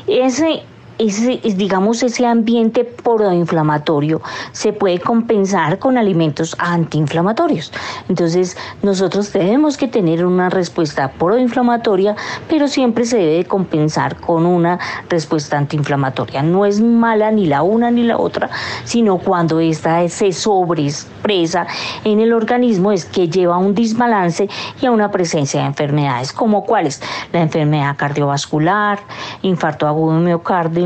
[0.07, 0.63] Ese
[0.97, 7.71] ese, digamos, ese ambiente proinflamatorio se puede compensar con alimentos antiinflamatorios.
[8.09, 12.15] Entonces, nosotros tenemos que tener una respuesta proinflamatoria,
[12.47, 14.79] pero siempre se debe compensar con una
[15.09, 16.41] respuesta antiinflamatoria.
[16.41, 18.49] No es mala ni la una ni la otra,
[18.83, 21.67] sino cuando esta se sobreexpresa
[22.03, 24.47] en el organismo es que lleva a un desbalance
[24.81, 27.01] y a una presencia de enfermedades, como cuáles?
[27.31, 28.99] La enfermedad cardiovascular,
[29.41, 30.84] infarto agudo de miocardio,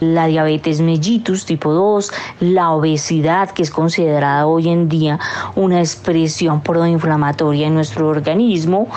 [0.00, 5.18] la diabetes mellitus tipo 2, la obesidad, que es considerada hoy en día
[5.54, 8.88] una expresión proinflamatoria en nuestro organismo,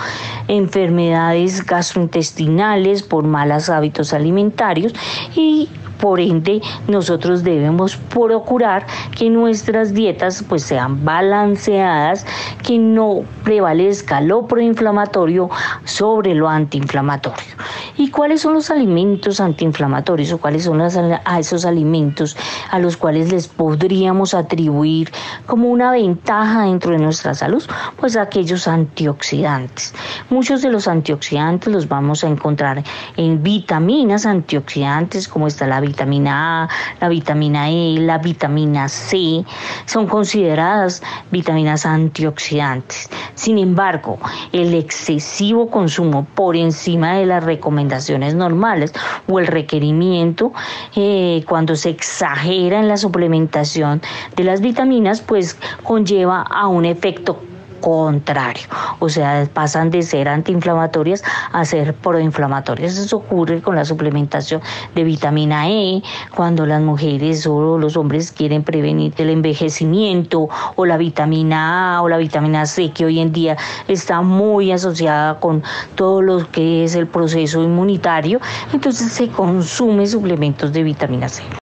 [0.48, 4.94] enfermedades gastrointestinales por malos hábitos alimentarios
[5.34, 5.68] y
[6.00, 12.24] por ende, nosotros debemos procurar que nuestras dietas pues sean balanceadas,
[12.62, 15.50] que no prevalezca lo proinflamatorio
[15.84, 17.56] sobre lo antiinflamatorio.
[17.96, 22.36] ¿Y cuáles son los alimentos antiinflamatorios o cuáles son a esos alimentos
[22.70, 25.10] a los cuales les podríamos atribuir
[25.46, 27.64] como una ventaja dentro de nuestra salud?
[27.96, 29.94] Pues aquellos antioxidantes.
[30.30, 32.84] Muchos de los antioxidantes los vamos a encontrar
[33.16, 36.68] en vitaminas antioxidantes como está la vitamina A,
[37.00, 39.44] la vitamina E, la vitamina C,
[39.86, 43.10] son consideradas vitaminas antioxidantes.
[43.34, 44.18] Sin embargo,
[44.52, 48.92] el excesivo consumo por encima de las recomendaciones normales
[49.26, 50.52] o el requerimiento
[50.96, 54.00] eh, cuando se exagera en la suplementación
[54.36, 57.40] de las vitaminas, pues conlleva a un efecto
[57.80, 58.66] contrario,
[58.98, 62.98] o sea, pasan de ser antiinflamatorias a ser proinflamatorias.
[62.98, 64.60] Eso ocurre con la suplementación
[64.94, 66.02] de vitamina E,
[66.34, 72.08] cuando las mujeres o los hombres quieren prevenir el envejecimiento, o la vitamina A o
[72.08, 73.56] la vitamina C, que hoy en día
[73.88, 75.62] está muy asociada con
[75.94, 78.40] todo lo que es el proceso inmunitario,
[78.72, 81.57] entonces se consume suplementos de vitamina C.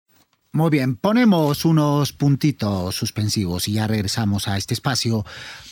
[0.56, 5.26] Muy bien, ponemos unos puntitos suspensivos y ya regresamos a este espacio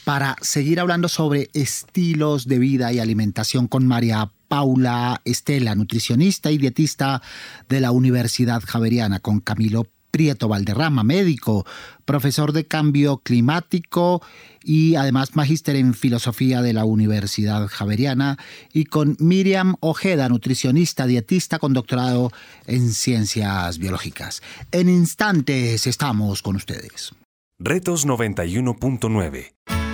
[0.05, 6.59] para seguir hablando sobre estilos de vida y alimentación con María Paula Estela, nutricionista y
[6.59, 7.23] dietista
[7.67, 11.67] de la Universidad Javeriana, con Camilo Prieto Valderrama, médico,
[12.05, 14.23] profesor de cambio climático
[14.63, 18.39] y además magíster en filosofía de la Universidad Javeriana,
[18.73, 22.31] y con Miriam Ojeda, nutricionista, dietista con doctorado
[22.69, 24.41] en ciencias biológicas.
[24.71, 27.11] En instantes estamos con ustedes.
[27.59, 29.94] Retos 91.9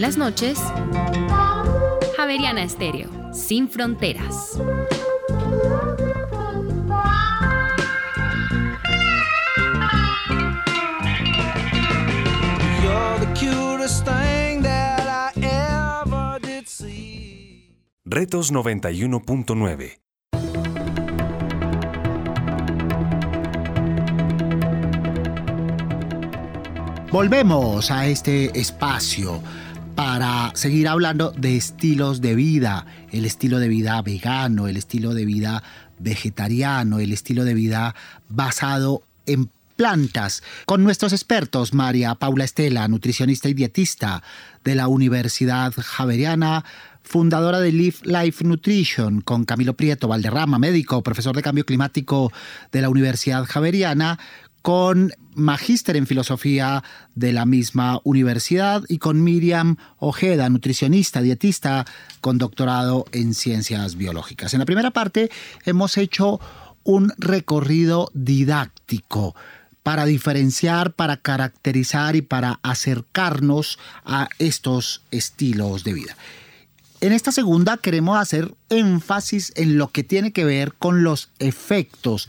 [0.00, 0.58] En las noches,
[2.16, 4.58] Javeriana Estéreo, sin fronteras.
[18.06, 20.00] Retos 91.9
[27.12, 29.42] Volvemos a este espacio
[30.00, 35.26] para seguir hablando de estilos de vida, el estilo de vida vegano, el estilo de
[35.26, 35.62] vida
[35.98, 37.94] vegetariano, el estilo de vida
[38.30, 44.22] basado en plantas, con nuestros expertos, María Paula Estela, nutricionista y dietista
[44.64, 46.64] de la Universidad Javeriana,
[47.02, 52.32] fundadora de Live Life Nutrition, con Camilo Prieto Valderrama, médico, profesor de cambio climático
[52.72, 54.18] de la Universidad Javeriana,
[54.62, 61.86] con magíster en filosofía de la misma universidad y con Miriam Ojeda, nutricionista, dietista
[62.20, 64.52] con doctorado en ciencias biológicas.
[64.54, 65.30] En la primera parte
[65.64, 66.40] hemos hecho
[66.84, 69.34] un recorrido didáctico
[69.82, 76.16] para diferenciar, para caracterizar y para acercarnos a estos estilos de vida.
[77.00, 82.28] En esta segunda queremos hacer énfasis en lo que tiene que ver con los efectos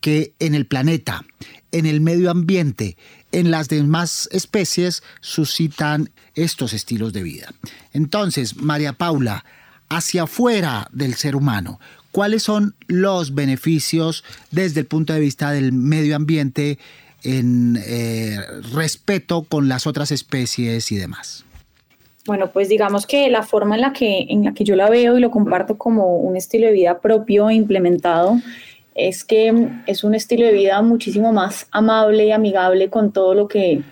[0.00, 1.24] que en el planeta,
[1.72, 2.96] en el medio ambiente,
[3.32, 7.52] en las demás especies suscitan estos estilos de vida.
[7.92, 9.44] Entonces, María Paula,
[9.88, 11.80] hacia afuera del ser humano,
[12.12, 16.78] ¿cuáles son los beneficios desde el punto de vista del medio ambiente
[17.24, 18.38] en eh,
[18.72, 21.44] respeto con las otras especies y demás?
[22.24, 25.18] Bueno, pues digamos que la forma en la que, en la que yo la veo
[25.18, 28.38] y lo comparto como un estilo de vida propio e implementado
[28.94, 29.52] es que
[29.86, 33.82] es un estilo de vida muchísimo más amable y amigable con todo lo que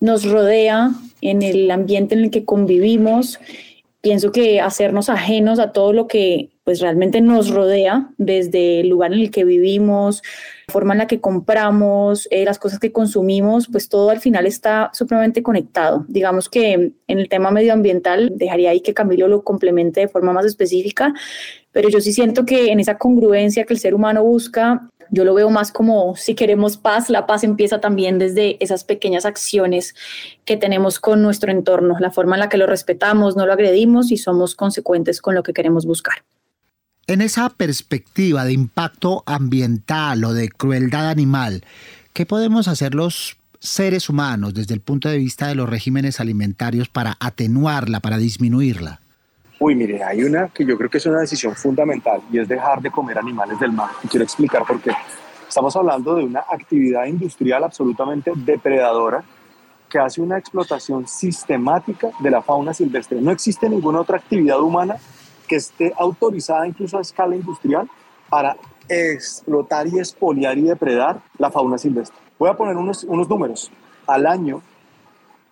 [0.00, 0.90] nos rodea
[1.20, 3.38] en el ambiente en el que convivimos.
[4.00, 9.12] Pienso que hacernos ajenos a todo lo que pues realmente nos rodea, desde el lugar
[9.12, 10.22] en el que vivimos,
[10.68, 14.46] la forma en la que compramos, eh, las cosas que consumimos, pues todo al final
[14.46, 16.04] está supremamente conectado.
[16.06, 20.46] Digamos que en el tema medioambiental, dejaría ahí que Camilo lo complemente de forma más
[20.46, 21.12] específica,
[21.72, 25.34] pero yo sí siento que en esa congruencia que el ser humano busca, yo lo
[25.34, 29.96] veo más como si queremos paz, la paz empieza también desde esas pequeñas acciones
[30.44, 34.12] que tenemos con nuestro entorno, la forma en la que lo respetamos, no lo agredimos
[34.12, 36.22] y somos consecuentes con lo que queremos buscar.
[37.10, 41.64] En esa perspectiva de impacto ambiental o de crueldad animal,
[42.12, 46.88] ¿qué podemos hacer los seres humanos desde el punto de vista de los regímenes alimentarios
[46.88, 49.00] para atenuarla, para disminuirla?
[49.58, 52.80] Uy, mire, hay una que yo creo que es una decisión fundamental y es dejar
[52.80, 53.90] de comer animales del mar.
[54.04, 54.92] Y quiero explicar por qué.
[55.48, 59.24] Estamos hablando de una actividad industrial absolutamente depredadora
[59.88, 63.20] que hace una explotación sistemática de la fauna silvestre.
[63.20, 64.94] No existe ninguna otra actividad humana
[65.50, 67.90] que esté autorizada incluso a escala industrial
[68.28, 68.56] para
[68.88, 72.16] explotar y expoliar y depredar la fauna silvestre.
[72.38, 73.68] Voy a poner unos, unos números.
[74.06, 74.62] Al año,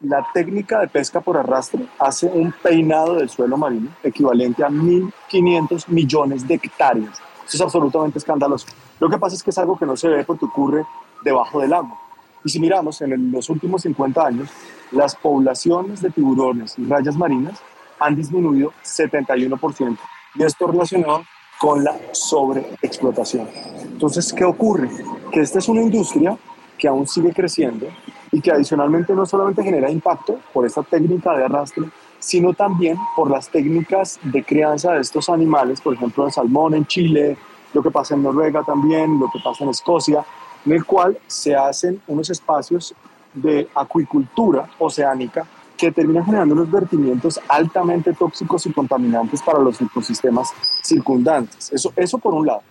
[0.01, 5.89] la técnica de pesca por arrastre hace un peinado del suelo marino equivalente a 1.500
[5.89, 7.19] millones de hectáreas.
[7.45, 8.69] Eso es absolutamente escandaloso.
[9.01, 10.87] Lo que pasa es que es algo que no se ve porque ocurre
[11.25, 11.99] debajo del agua.
[12.45, 14.49] Y si miramos en los últimos 50 años,
[14.93, 17.61] las poblaciones de tiburones y rayas marinas
[18.01, 19.99] han disminuido 71%.
[20.35, 21.23] Y esto relacionado
[21.59, 23.49] con la sobreexplotación.
[23.83, 24.89] Entonces, ¿qué ocurre?
[25.33, 26.37] Que esta es una industria
[26.79, 27.87] que aún sigue creciendo
[28.31, 31.87] y que adicionalmente no solamente genera impacto por esta técnica de arrastre,
[32.21, 36.87] sino también por las técnicas de crianza de estos animales, por ejemplo, el salmón en
[36.87, 37.37] Chile,
[37.73, 40.25] lo que pasa en Noruega también, lo que pasa en Escocia,
[40.65, 42.95] en el cual se hacen unos espacios
[43.35, 45.47] de acuicultura oceánica
[45.79, 51.73] que termina generando unos vertimientos altamente tóxicos y contaminantes para los ecosistemas circundantes.
[51.73, 52.63] Eso, eso por un lado.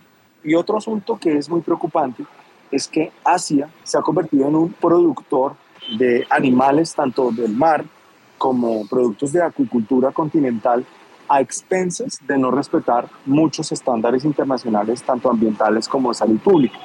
[0.43, 2.25] Y otro asunto que es muy preocupante
[2.69, 5.55] es que Asia se ha convertido en un productor
[5.97, 7.85] de animales tanto del mar
[8.37, 10.85] como productos de acuicultura continental
[11.29, 16.77] a expensas de no respetar muchos estándares internacionales, tanto ambientales como de salud pública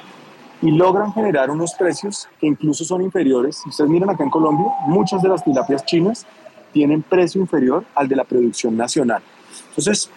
[0.63, 3.57] y logran generar unos precios que incluso son inferiores.
[3.57, 6.25] Si ustedes miran acá en Colombia, muchas de las tilapias chinas
[6.71, 9.21] tienen precio inferior al de la producción nacional.
[9.67, 10.09] Entonces,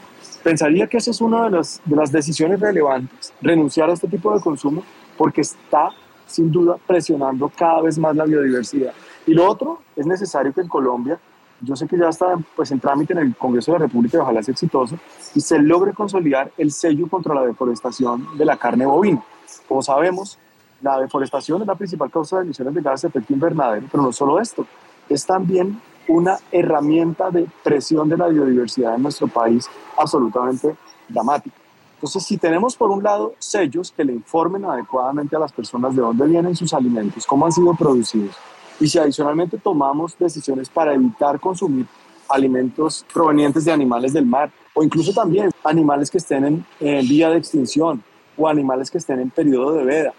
[0.44, 4.32] pensaría que esa es una de las, de las decisiones relevantes, renunciar a este tipo
[4.32, 4.84] de consumo,
[5.18, 5.90] porque está
[6.28, 8.92] sin duda presionando cada vez más la biodiversidad.
[9.26, 11.18] Y lo otro, es necesario que en Colombia,
[11.60, 14.20] yo sé que ya está pues, en trámite en el Congreso de la República y
[14.20, 14.96] ojalá sea exitoso,
[15.34, 19.24] y se logre consolidar el sello contra la deforestación de la carne bovina.
[19.68, 20.38] Como sabemos,
[20.82, 24.12] la deforestación es la principal causa de emisiones de gases de efecto invernadero, pero no
[24.12, 24.66] solo esto,
[25.08, 30.76] es también una herramienta de presión de la biodiversidad en nuestro país absolutamente
[31.08, 31.56] dramática.
[31.94, 36.02] Entonces, si tenemos por un lado sellos que le informen adecuadamente a las personas de
[36.02, 38.36] dónde vienen sus alimentos, cómo han sido producidos,
[38.78, 41.86] y si adicionalmente tomamos decisiones para evitar consumir
[42.28, 47.30] alimentos provenientes de animales del mar, o incluso también animales que estén en, en vía
[47.30, 48.02] de extinción,
[48.36, 50.12] o animales que estén en periodo de veda.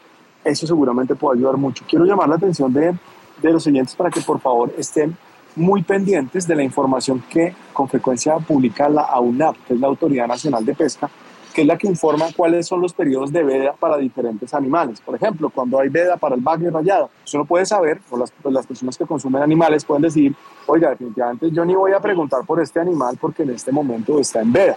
[0.43, 1.84] Eso seguramente puede ayudar mucho.
[1.88, 2.93] Quiero llamar la atención de,
[3.41, 5.15] de los oyentes para que por favor estén
[5.56, 10.27] muy pendientes de la información que con frecuencia publica la AUNAP, que es la Autoridad
[10.27, 11.10] Nacional de Pesca,
[11.53, 15.01] que es la que informa cuáles son los periodos de veda para diferentes animales.
[15.01, 18.32] Por ejemplo, cuando hay veda para el bagre rayado, eso no puede saber, o las,
[18.32, 20.36] pues las personas que consumen animales pueden decir,
[20.67, 24.41] oiga, definitivamente yo ni voy a preguntar por este animal porque en este momento está
[24.41, 24.75] en veda.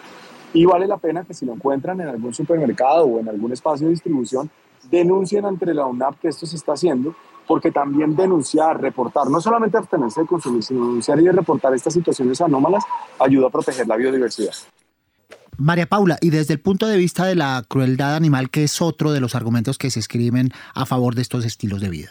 [0.52, 3.86] Y vale la pena que si lo encuentran en algún supermercado o en algún espacio
[3.86, 4.50] de distribución,
[4.90, 7.14] denuncien ante la UNAP que esto se está haciendo,
[7.46, 12.40] porque también denunciar, reportar, no solamente abstenerse de consumir, sino denunciar y reportar estas situaciones
[12.40, 12.84] anómalas
[13.18, 14.54] ayuda a proteger la biodiversidad.
[15.56, 19.12] María Paula, y desde el punto de vista de la crueldad animal, ¿qué es otro
[19.12, 22.10] de los argumentos que se escriben a favor de estos estilos de vida?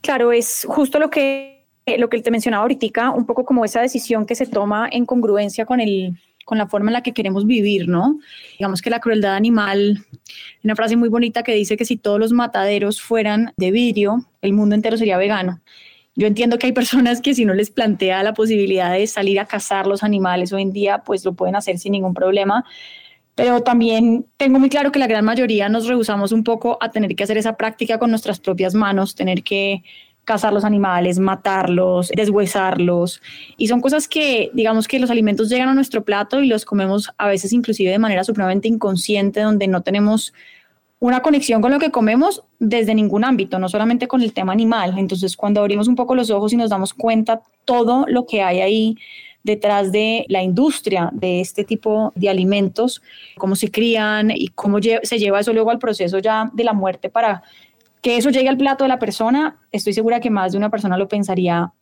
[0.00, 1.66] Claro, es justo lo que,
[1.98, 5.66] lo que te mencionaba ahorita, un poco como esa decisión que se toma en congruencia
[5.66, 6.16] con el
[6.48, 8.20] con la forma en la que queremos vivir, ¿no?
[8.58, 10.02] Digamos que la crueldad animal,
[10.64, 14.54] una frase muy bonita que dice que si todos los mataderos fueran de vidrio, el
[14.54, 15.60] mundo entero sería vegano.
[16.14, 19.44] Yo entiendo que hay personas que si no les plantea la posibilidad de salir a
[19.44, 22.64] cazar los animales hoy en día, pues lo pueden hacer sin ningún problema.
[23.34, 27.14] Pero también tengo muy claro que la gran mayoría nos rehusamos un poco a tener
[27.14, 29.82] que hacer esa práctica con nuestras propias manos, tener que
[30.28, 33.22] cazar los animales, matarlos, deshuesarlos.
[33.56, 37.10] Y son cosas que, digamos que los alimentos llegan a nuestro plato y los comemos
[37.16, 40.34] a veces inclusive de manera supremamente inconsciente, donde no tenemos
[41.00, 44.98] una conexión con lo que comemos desde ningún ámbito, no solamente con el tema animal.
[44.98, 48.60] Entonces, cuando abrimos un poco los ojos y nos damos cuenta todo lo que hay
[48.60, 48.96] ahí
[49.44, 53.00] detrás de la industria de este tipo de alimentos,
[53.38, 57.08] cómo se crían y cómo se lleva eso luego al proceso ya de la muerte
[57.08, 57.42] para
[58.02, 60.96] que eso llegue al plato de la persona, estoy segura que más de una persona
[60.96, 61.72] lo pensaría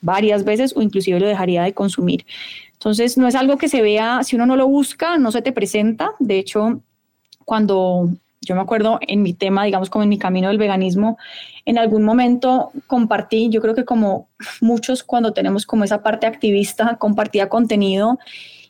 [0.00, 2.26] varias veces o inclusive lo dejaría de consumir.
[2.72, 5.52] Entonces, no es algo que se vea, si uno no lo busca, no se te
[5.52, 6.12] presenta.
[6.18, 6.80] De hecho,
[7.44, 8.10] cuando
[8.40, 11.16] yo me acuerdo en mi tema, digamos como en mi camino del veganismo,
[11.64, 14.28] en algún momento compartí, yo creo que como
[14.60, 18.18] muchos cuando tenemos como esa parte activista, compartía contenido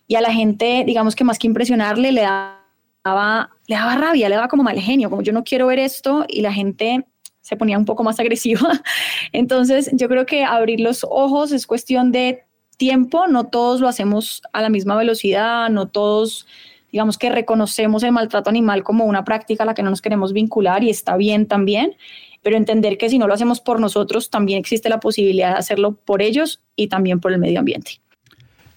[0.06, 2.26] y a la gente, digamos que más que impresionarle, le
[3.02, 6.26] daba, le daba rabia, le daba como mal genio, como yo no quiero ver esto
[6.28, 7.06] y la gente
[7.40, 8.82] se ponía un poco más agresiva.
[9.32, 12.44] Entonces yo creo que abrir los ojos es cuestión de
[12.76, 16.46] tiempo, no todos lo hacemos a la misma velocidad, no todos
[16.90, 20.34] digamos que reconocemos el maltrato animal como una práctica a la que no nos queremos
[20.34, 21.96] vincular y está bien también,
[22.42, 25.92] pero entender que si no lo hacemos por nosotros, también existe la posibilidad de hacerlo
[25.94, 28.02] por ellos y también por el medio ambiente.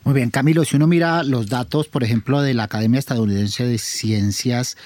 [0.05, 3.79] Muy bien, Camilo, si uno mira los datos, por ejemplo, de la Academia Estadounidense de
[3.79, 4.77] Ciencias,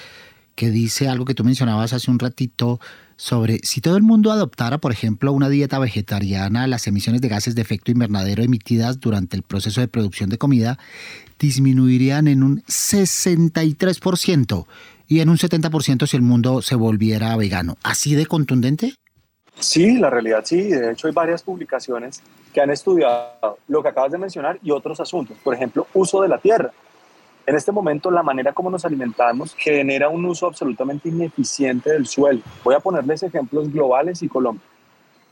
[0.55, 2.79] que dice algo que tú mencionabas hace un ratito
[3.17, 7.53] sobre si todo el mundo adoptara, por ejemplo, una dieta vegetariana, las emisiones de gases
[7.53, 10.79] de efecto invernadero emitidas durante el proceso de producción de comida
[11.37, 14.67] disminuirían en un 63%
[15.05, 17.77] y en un 70% si el mundo se volviera vegano.
[17.83, 18.93] ¿Así de contundente?
[19.59, 20.69] Sí, la realidad sí.
[20.69, 22.21] De hecho, hay varias publicaciones
[22.53, 25.37] que han estudiado lo que acabas de mencionar y otros asuntos.
[25.43, 26.71] Por ejemplo, uso de la tierra.
[27.45, 32.41] En este momento, la manera como nos alimentamos genera un uso absolutamente ineficiente del suelo.
[32.63, 34.63] Voy a ponerles ejemplos globales y Colombia.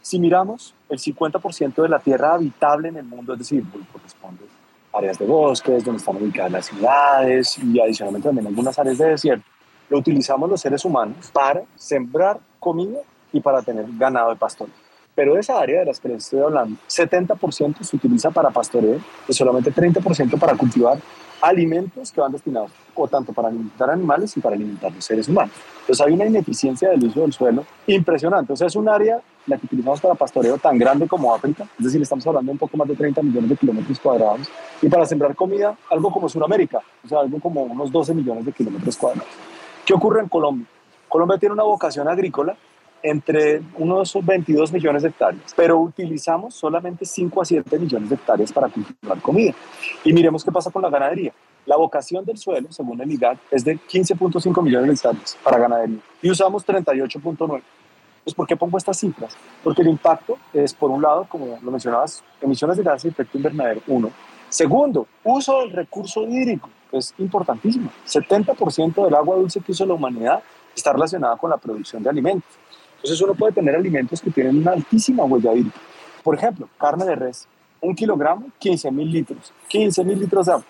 [0.01, 4.45] Si miramos, el 50% de la tierra habitable en el mundo, es decir, corresponde
[4.93, 9.45] áreas de bosques, donde están ubicadas las ciudades y adicionalmente también algunas áreas de desierto.
[9.89, 12.99] Lo utilizamos los seres humanos para sembrar comida
[13.31, 14.73] y para tener ganado de pastoreo.
[15.15, 19.33] Pero esa área de las que les estoy hablando, 70% se utiliza para pastoreo y
[19.33, 20.99] solamente 30% para cultivar
[21.41, 25.53] alimentos que van destinados o tanto para alimentar animales y para alimentar los seres humanos.
[25.81, 28.53] Entonces hay una ineficiencia del uso del suelo impresionante.
[28.53, 31.85] O sea, es un área la que utilizamos para pastoreo tan grande como África, es
[31.85, 34.47] decir, estamos hablando de un poco más de 30 millones de kilómetros cuadrados,
[34.81, 38.51] y para sembrar comida, algo como Sudamérica, o sea, algo como unos 12 millones de
[38.51, 39.29] kilómetros cuadrados.
[39.85, 40.67] ¿Qué ocurre en Colombia?
[41.07, 42.57] Colombia tiene una vocación agrícola
[43.03, 48.51] entre unos 22 millones de hectáreas, pero utilizamos solamente 5 a 7 millones de hectáreas
[48.51, 49.53] para cultivar comida.
[50.03, 51.33] Y miremos qué pasa con la ganadería.
[51.65, 55.99] La vocación del suelo, según el IGAD, es de 15.5 millones de hectáreas para ganadería
[56.21, 57.61] y usamos 38.9.
[58.23, 59.37] Pues, ¿Por qué pongo estas cifras?
[59.63, 63.37] Porque el impacto es, por un lado, como lo mencionabas, emisiones de gases de efecto
[63.37, 64.11] invernadero, uno.
[64.49, 67.89] Segundo, uso del recurso hídrico, es importantísimo.
[68.05, 70.43] 70% del agua dulce que usa la humanidad
[70.75, 72.51] está relacionada con la producción de alimentos.
[72.97, 75.79] Entonces uno puede tener alimentos que tienen una altísima huella hídrica.
[76.23, 77.47] Por ejemplo, carne de res,
[77.81, 80.65] un kilogramo, 15 mil litros, 15 mil litros de agua.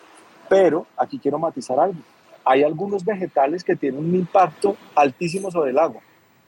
[0.48, 1.98] Pero aquí quiero matizar algo.
[2.44, 6.00] Hay algunos vegetales que tienen un impacto altísimo sobre el agua.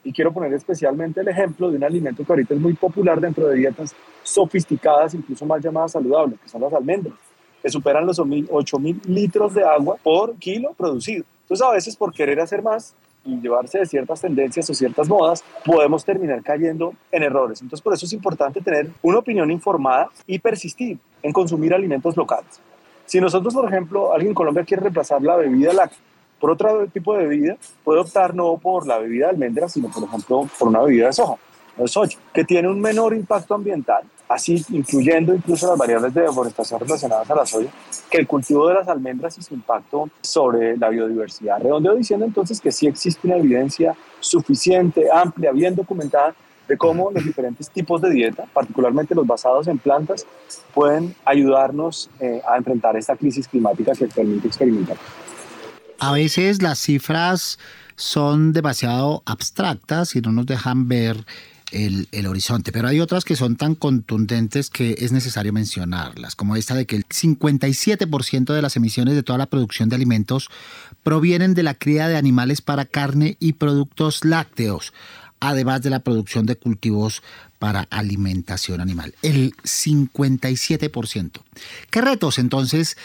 [0.02, 3.46] Y quiero poner especialmente el ejemplo de un alimento que ahorita es muy popular dentro
[3.48, 7.14] de dietas sofisticadas, incluso más llamadas saludables, que son las almendras,
[7.62, 11.24] que superan los 8 mil litros de agua por kilo producido.
[11.42, 12.94] Entonces a veces por querer hacer más,
[13.24, 17.60] y llevarse de ciertas tendencias o ciertas modas, podemos terminar cayendo en errores.
[17.62, 22.60] Entonces, por eso es importante tener una opinión informada y persistir en consumir alimentos locales.
[23.06, 25.98] Si nosotros, por ejemplo, alguien en Colombia quiere reemplazar la bebida láctea
[26.40, 30.04] por otro tipo de bebida, puede optar no por la bebida de almendras, sino, por
[30.04, 31.36] ejemplo, por una bebida de soja,
[31.76, 36.78] de soja, que tiene un menor impacto ambiental así incluyendo incluso las variables de deforestación
[36.78, 37.68] relacionadas a la soya,
[38.08, 41.60] que el cultivo de las almendras y su impacto sobre la biodiversidad.
[41.60, 46.34] Redondeo diciendo entonces que sí existe una evidencia suficiente, amplia, bien documentada
[46.68, 50.24] de cómo los diferentes tipos de dieta, particularmente los basados en plantas,
[50.72, 54.96] pueden ayudarnos eh, a enfrentar esta crisis climática que permite experimentar.
[55.98, 57.58] A veces las cifras
[57.96, 61.26] son demasiado abstractas y no nos dejan ver
[61.72, 62.72] el, horizonte.
[62.72, 66.96] Pero hay otras que son tan contundentes que es necesario mencionarlas, como esta de que
[66.96, 70.48] el 57% de las emisiones de toda la producción de alimentos
[71.02, 74.92] provienen de la cría de animales para carne y productos lácteos,
[75.40, 77.22] además de la producción de cultivos
[77.58, 79.14] para alimentación animal.
[79.22, 81.40] El 57%.
[81.90, 82.96] ¿Qué retos entonces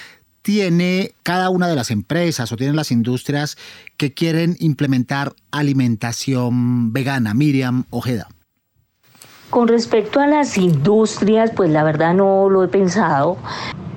[0.41, 3.57] tiene cada una de las empresas o tienen las industrias
[3.97, 7.33] que quieren implementar alimentación vegana?
[7.33, 8.29] Miriam Ojeda.
[9.49, 13.37] Con respecto a las industrias, pues la verdad no lo he pensado,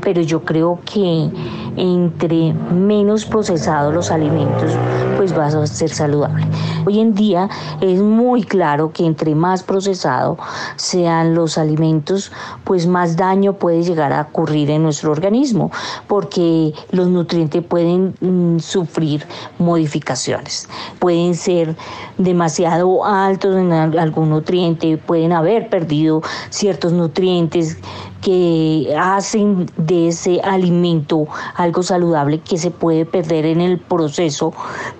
[0.00, 1.30] pero yo creo que
[1.76, 4.72] entre menos procesados los alimentos,
[5.16, 6.46] pues va a ser saludable.
[6.86, 7.48] Hoy en día
[7.80, 10.38] es muy claro que entre más procesado
[10.76, 12.32] sean los alimentos,
[12.64, 15.70] pues más daño puede llegar a ocurrir en nuestro organismo,
[16.06, 19.24] porque los nutrientes pueden mm, sufrir
[19.58, 20.68] modificaciones,
[20.98, 21.76] pueden ser
[22.16, 27.78] demasiado altos en algún nutriente, pueden haber perdido ciertos nutrientes
[28.20, 34.52] que hacen de ese alimento algo saludable que se puede perder en el proceso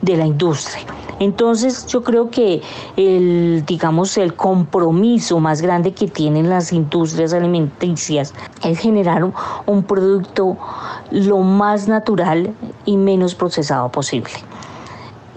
[0.02, 0.86] de la industria.
[1.20, 2.62] Entonces yo creo que
[2.96, 9.34] el, digamos, el compromiso más grande que tienen las industrias alimenticias es generar un,
[9.66, 10.56] un producto
[11.10, 14.30] lo más natural y menos procesado posible.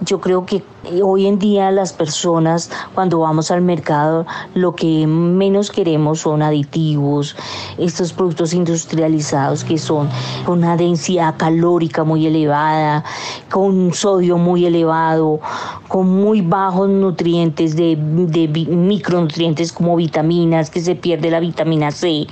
[0.01, 0.63] Yo creo que
[1.03, 4.25] hoy en día las personas cuando vamos al mercado
[4.55, 7.35] lo que menos queremos son aditivos,
[7.77, 10.09] estos productos industrializados que son
[10.45, 13.03] con una densidad calórica muy elevada,
[13.49, 15.39] con un sodio muy elevado,
[15.87, 22.27] con muy bajos nutrientes de, de micronutrientes como vitaminas, que se pierde la vitamina C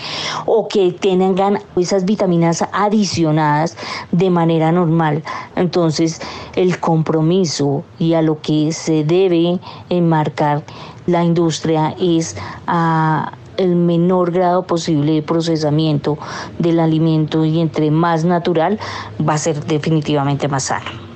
[0.45, 3.77] o que tengan esas vitaminas adicionadas
[4.11, 5.23] de manera normal.
[5.55, 6.21] Entonces
[6.55, 9.59] el compromiso y a lo que se debe
[9.89, 10.63] enmarcar
[11.05, 12.35] la industria es
[12.67, 16.17] a el menor grado posible de procesamiento
[16.57, 18.79] del alimento y entre más natural
[19.27, 21.09] va a ser definitivamente más sano.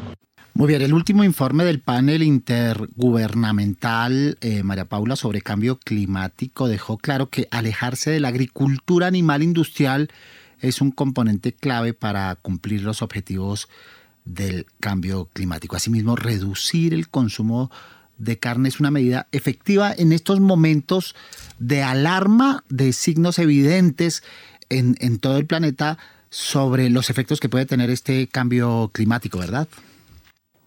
[0.55, 6.97] Muy bien, el último informe del panel intergubernamental, eh, María Paula, sobre cambio climático dejó
[6.97, 10.11] claro que alejarse de la agricultura animal industrial
[10.59, 13.67] es un componente clave para cumplir los objetivos
[14.25, 15.75] del cambio climático.
[15.75, 17.71] Asimismo, reducir el consumo
[18.17, 21.15] de carne es una medida efectiva en estos momentos
[21.59, 24.23] de alarma, de signos evidentes
[24.69, 25.97] en, en todo el planeta
[26.29, 29.67] sobre los efectos que puede tener este cambio climático, ¿verdad?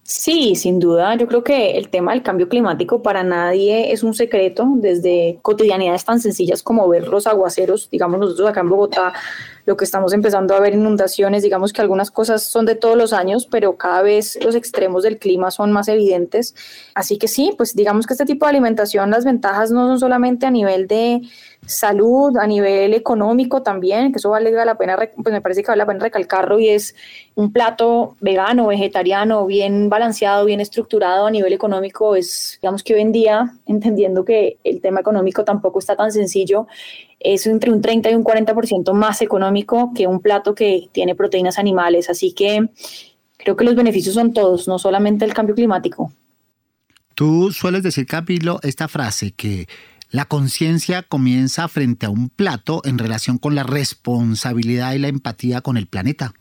[0.08, 1.16] Sí, sin duda.
[1.16, 6.04] Yo creo que el tema del cambio climático para nadie es un secreto, desde cotidianidades
[6.04, 9.12] tan sencillas como ver los aguaceros, digamos nosotros acá en Bogotá,
[9.64, 13.12] lo que estamos empezando a ver inundaciones, digamos que algunas cosas son de todos los
[13.12, 16.54] años, pero cada vez los extremos del clima son más evidentes.
[16.94, 20.46] Así que sí, pues digamos que este tipo de alimentación, las ventajas no son solamente
[20.46, 21.22] a nivel de
[21.66, 25.80] salud, a nivel económico también, que eso vale la pena, pues me parece que vale
[25.80, 26.94] la pena recalcarlo y es
[27.34, 33.00] un plato vegano, vegetariano, bien balanceado, bien estructurado a nivel económico, es, digamos que hoy
[33.00, 36.66] en día, entendiendo que el tema económico tampoco está tan sencillo,
[37.20, 41.58] es entre un 30 y un 40% más económico que un plato que tiene proteínas
[41.58, 42.68] animales, así que
[43.36, 46.12] creo que los beneficios son todos, no solamente el cambio climático.
[47.14, 49.66] Tú sueles decir, Capilo, esta frase que
[50.16, 55.60] la conciencia comienza frente a un plato en relación con la responsabilidad y la empatía
[55.60, 56.32] con el planeta.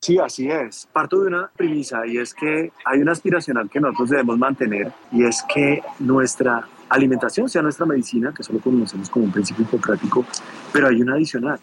[0.00, 0.88] Sí, así es.
[0.92, 5.22] Parto de una premisa y es que hay una aspiracional que nosotros debemos mantener y
[5.22, 10.26] es que nuestra alimentación sea nuestra medicina, que solo conocemos como un principio hipocrático,
[10.72, 11.60] pero hay una adicional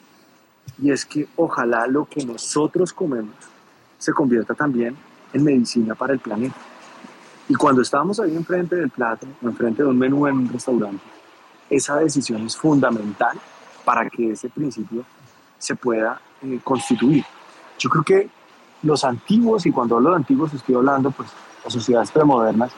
[0.82, 3.36] y es que ojalá lo que nosotros comemos
[3.98, 4.96] se convierta también
[5.34, 6.56] en medicina para el planeta.
[7.48, 11.04] Y cuando estábamos ahí enfrente del plato, enfrente de un menú en un restaurante,
[11.70, 13.38] esa decisión es fundamental
[13.84, 15.04] para que ese principio
[15.58, 17.24] se pueda eh, constituir.
[17.78, 18.30] Yo creo que
[18.82, 21.30] los antiguos, y cuando hablo de antiguos estoy hablando, pues
[21.64, 22.72] las sociedades premodernas,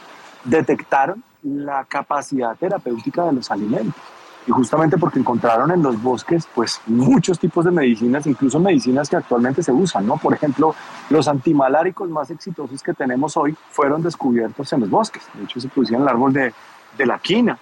[0.44, 4.02] detectaron la capacidad terapéutica de los alimentos
[4.48, 9.18] y justamente porque encontraron en los bosques pues muchos tipos de medicinas, incluso medicinas que
[9.18, 10.18] actualmente se usan, ¿no?
[10.18, 10.74] Por ejemplo,
[11.10, 15.68] los antimaláricos más exitosos que tenemos hoy fueron descubiertos en los bosques, de hecho se
[15.68, 16.54] producían el árbol de,
[16.98, 17.60] de la quina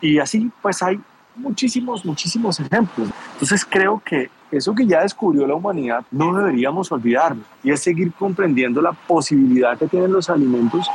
[0.00, 1.00] y así pues hay
[1.36, 3.08] muchísimos, muchísimos ejemplos.
[3.34, 8.12] Entonces creo que eso que ya descubrió la humanidad no deberíamos olvidarlo y es seguir
[8.12, 10.88] comprendiendo la posibilidad que tienen los alimentos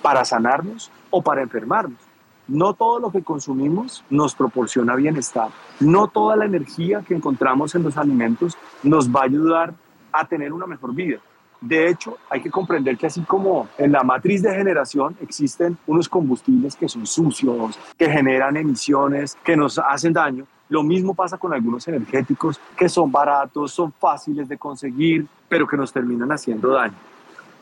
[0.00, 2.09] para sanarnos o para enfermarnos.
[2.50, 5.50] No todo lo que consumimos nos proporciona bienestar.
[5.78, 9.72] No toda la energía que encontramos en los alimentos nos va a ayudar
[10.10, 11.20] a tener una mejor vida.
[11.60, 16.08] De hecho, hay que comprender que así como en la matriz de generación existen unos
[16.08, 21.54] combustibles que son sucios, que generan emisiones, que nos hacen daño, lo mismo pasa con
[21.54, 26.96] algunos energéticos que son baratos, son fáciles de conseguir, pero que nos terminan haciendo daño.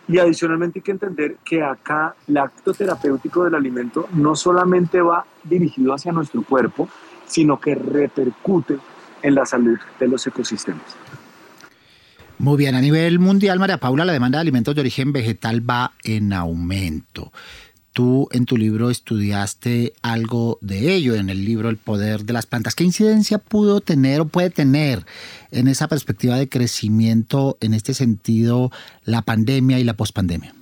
[0.09, 5.26] Y adicionalmente hay que entender que acá el acto terapéutico del alimento no solamente va
[5.44, 6.88] dirigido hacia nuestro cuerpo,
[7.26, 8.78] sino que repercute
[9.22, 10.96] en la salud de los ecosistemas.
[12.38, 15.92] Muy bien, a nivel mundial, María Paula, la demanda de alimentos de origen vegetal va
[16.04, 17.32] en aumento.
[17.99, 22.46] Tú en tu libro estudiaste algo de ello, en el libro El poder de las
[22.46, 22.76] plantas.
[22.76, 25.05] ¿Qué incidencia pudo tener o puede tener
[25.51, 28.70] en esa perspectiva de crecimiento, en este sentido,
[29.03, 30.55] la pandemia y la pospandemia?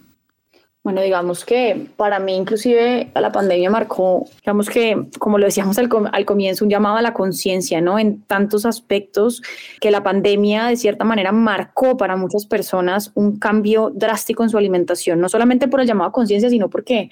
[0.87, 5.89] Bueno, digamos que para mí inclusive la pandemia marcó, digamos que, como lo decíamos al,
[6.13, 7.99] al comienzo, un llamado a la conciencia, ¿no?
[7.99, 9.43] En tantos aspectos
[9.81, 14.59] que la pandemia de cierta manera marcó para muchas personas un cambio drástico en su
[14.59, 17.11] alimentación, no solamente por el llamado a conciencia, sino porque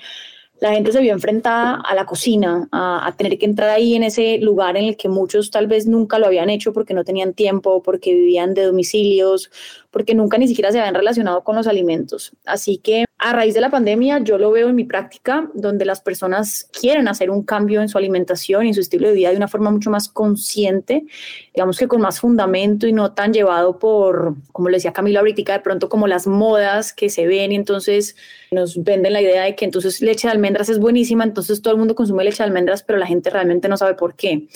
[0.61, 4.05] la gente se vio enfrentada a la cocina, a, a, tener que entrar ahí en
[4.05, 7.35] ese lugar en el que muchos tal vez nunca lo habían hecho porque no tenían
[7.35, 9.51] tiempo, porque vivían de domicilios,
[9.91, 12.31] porque nunca ni siquiera se habían relacionado con los alimentos.
[12.45, 16.03] Así que a raíz de la pandemia yo lo veo en mi práctica, donde las
[16.03, 19.39] personas quieren hacer un cambio en su alimentación y en su estilo de vida de
[19.39, 21.07] una forma mucho más consciente,
[21.55, 25.55] digamos que con más fundamento y no tan llevado por, como le decía Camilo ahorita,
[25.55, 28.15] de pronto como las modas que se ven y entonces
[28.51, 31.79] nos venden la idea de que entonces leche de almendras es buenísima, entonces todo el
[31.79, 34.49] mundo consume leche de almendras, pero la gente realmente no sabe por qué.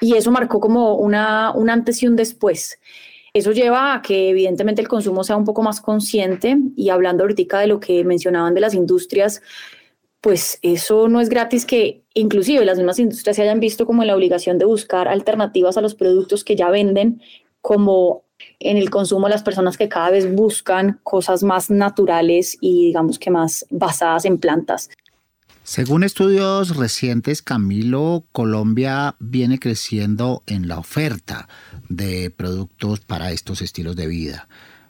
[0.00, 2.78] Y eso marcó como una, un antes y un después.
[3.34, 7.58] Eso lleva a que evidentemente el consumo sea un poco más consciente y hablando ahorita
[7.58, 9.42] de lo que mencionaban de las industrias,
[10.20, 14.06] pues eso no es gratis que inclusive las mismas industrias se hayan visto como en
[14.06, 17.20] la obligación de buscar alternativas a los productos que ya venden,
[17.60, 18.22] como
[18.60, 23.30] en el consumo las personas que cada vez buscan cosas más naturales y digamos que
[23.30, 24.90] más basadas en plantas.
[25.66, 31.48] Según estudios recientes, Camilo, Colombia viene creciendo en la oferta
[31.88, 34.46] de productos para estos estilos de vida,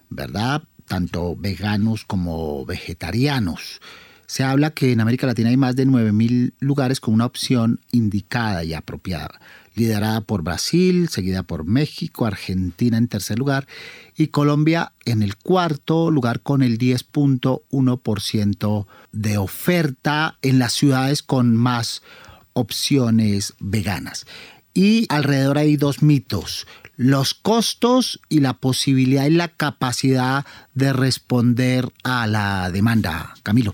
[0.09, 0.63] ¿verdad?
[0.85, 3.79] Tanto veganos como vegetarianos.
[4.27, 8.63] Se habla que en América Latina hay más de 9.000 lugares con una opción indicada
[8.63, 9.39] y apropiada
[9.75, 13.67] liderada por Brasil, seguida por México, Argentina en tercer lugar
[14.15, 21.55] y Colombia en el cuarto lugar con el 10.1% de oferta en las ciudades con
[21.55, 22.01] más
[22.53, 24.25] opciones veganas.
[24.73, 26.67] Y alrededor hay dos mitos,
[26.97, 33.33] los costos y la posibilidad y la capacidad de responder a la demanda.
[33.43, 33.73] Camilo.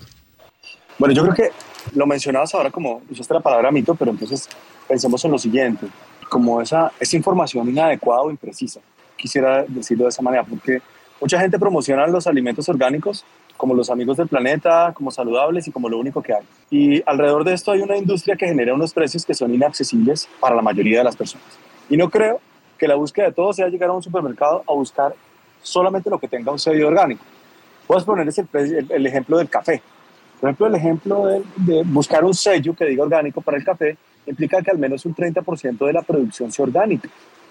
[1.01, 1.49] Bueno, yo creo que
[1.95, 4.47] lo mencionabas ahora como usaste la palabra mito, pero entonces
[4.87, 5.87] pensemos en lo siguiente,
[6.29, 8.81] como esa, esa información inadecuada o imprecisa,
[9.17, 10.79] quisiera decirlo de esa manera, porque
[11.19, 13.25] mucha gente promociona los alimentos orgánicos
[13.57, 16.43] como los amigos del planeta, como saludables y como lo único que hay.
[16.69, 20.55] Y alrededor de esto hay una industria que genera unos precios que son inaccesibles para
[20.55, 21.47] la mayoría de las personas.
[21.89, 22.39] Y no creo
[22.77, 25.15] que la búsqueda de todo sea llegar a un supermercado a buscar
[25.63, 27.23] solamente lo que tenga un sello orgánico.
[27.87, 29.81] Puedes poner el, el, ejemplo del café.
[30.41, 33.95] Por ejemplo, el ejemplo de, de buscar un sello que diga orgánico para el café
[34.25, 37.07] implica que al menos un 30% de la producción sea orgánica,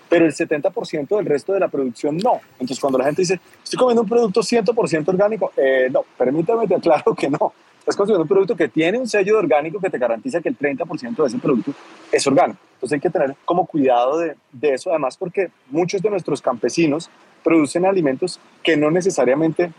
[0.09, 2.41] pero el 70% del resto de la producción no.
[2.55, 6.75] Entonces, cuando la gente dice, estoy comiendo un producto 100% orgánico, eh, no, permítame te
[6.75, 7.53] aclaro que no.
[7.79, 10.59] Estás consumiendo un producto que tiene un sello de orgánico que te garantiza que el
[10.59, 11.73] 30% de ese producto
[12.11, 12.59] es orgánico.
[12.75, 17.09] Entonces hay que tener como cuidado de, de eso, además porque muchos de nuestros campesinos
[17.45, 19.73] producen alimentos que no necesariamente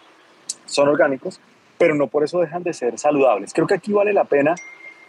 [0.66, 1.40] son orgánicos,
[1.82, 3.54] pero no por eso dejan de ser saludables.
[3.56, 4.54] Creo que aquí vale la pena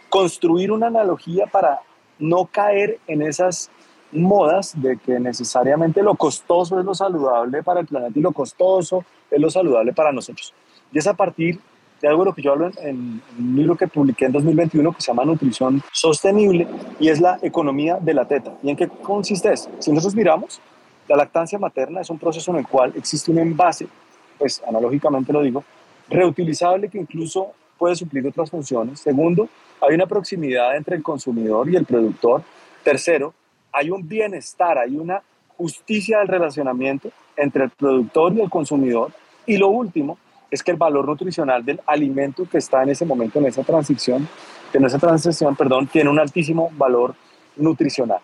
[0.09, 1.81] construir una analogía para
[2.17, 3.69] no caer en esas
[4.11, 9.05] modas de que necesariamente lo costoso es lo saludable para el planeta y lo costoso
[9.29, 10.51] es lo saludable para nosotros.
[10.91, 11.59] Y es a partir
[12.01, 15.01] de algo de lo que yo hablo en, un libro que publiqué en 2021 que
[15.01, 16.67] se llama Nutrición Sostenible
[16.99, 18.55] y es la economía de la teta.
[18.63, 19.69] ¿Y en qué consiste eso?
[19.77, 20.59] Si nosotros miramos,
[21.07, 23.85] la lactancia materna es un proceso en el cual existe un envase,
[24.39, 25.63] pues analógicamente lo digo,
[26.13, 28.99] reutilizable que incluso puede suplir otras funciones.
[28.99, 29.49] Segundo,
[29.81, 32.43] hay una proximidad entre el consumidor y el productor.
[32.83, 33.33] Tercero,
[33.71, 35.21] hay un bienestar, hay una
[35.57, 39.11] justicia del relacionamiento entre el productor y el consumidor.
[39.45, 40.17] Y lo último
[40.49, 44.27] es que el valor nutricional del alimento que está en ese momento, en esa transición,
[44.71, 47.15] en esa transición, perdón, tiene un altísimo valor
[47.57, 48.19] nutricional.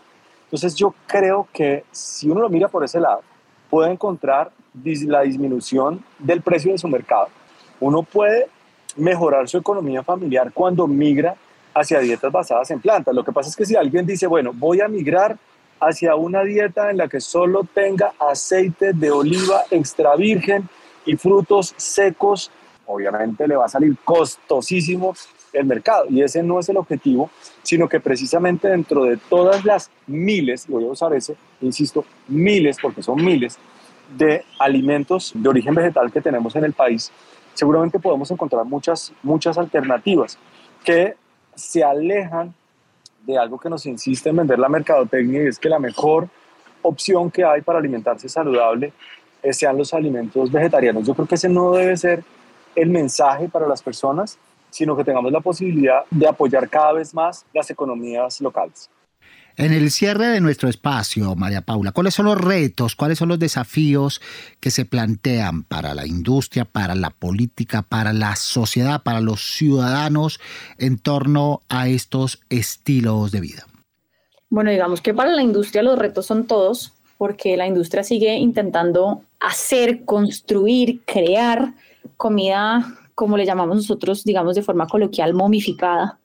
[0.45, 3.21] Entonces yo creo que si uno lo mira por ese lado,
[3.69, 4.51] puede encontrar
[5.07, 7.27] la disminución del precio de su mercado.
[7.79, 8.47] Uno puede
[8.95, 11.35] mejorar su economía familiar cuando migra
[11.73, 13.13] hacia dietas basadas en plantas.
[13.13, 15.37] Lo que pasa es que si alguien dice, bueno, voy a migrar
[15.79, 20.67] hacia una dieta en la que solo tenga aceite de oliva extra virgen
[21.05, 22.51] y frutos secos,
[22.85, 25.15] obviamente le va a salir costosísimo
[25.53, 26.05] el mercado.
[26.09, 27.29] Y ese no es el objetivo,
[27.63, 33.01] sino que precisamente dentro de todas las miles, voy a usar ese, insisto, miles, porque
[33.01, 33.57] son miles,
[34.17, 37.11] de alimentos de origen vegetal que tenemos en el país,
[37.59, 40.39] seguramente podemos encontrar muchas, muchas alternativas
[40.81, 41.15] que
[41.55, 42.53] se alejan
[43.25, 46.29] de algo que nos insiste en vender la mercadotecnia y es que la mejor
[46.81, 48.93] opción que hay para alimentarse saludable
[49.51, 51.05] sean los alimentos vegetarianos.
[51.05, 52.23] Yo creo que ese no debe ser
[52.77, 54.39] el mensaje para las personas,
[54.69, 58.89] sino que tengamos la posibilidad de apoyar cada vez más las economías locales.
[59.59, 63.39] En el cierre de nuestro espacio, María Paula, ¿cuáles son los retos, cuáles son los
[63.39, 64.21] desafíos
[64.61, 70.39] que se plantean para la industria, para la política, para la sociedad, para los ciudadanos
[70.77, 73.65] en torno a estos estilos de vida?
[74.49, 79.23] Bueno, digamos que para la industria los retos son todos, porque la industria sigue intentando
[79.41, 81.73] hacer, construir, crear
[82.15, 86.17] comida, como le llamamos nosotros, digamos de forma coloquial, momificada,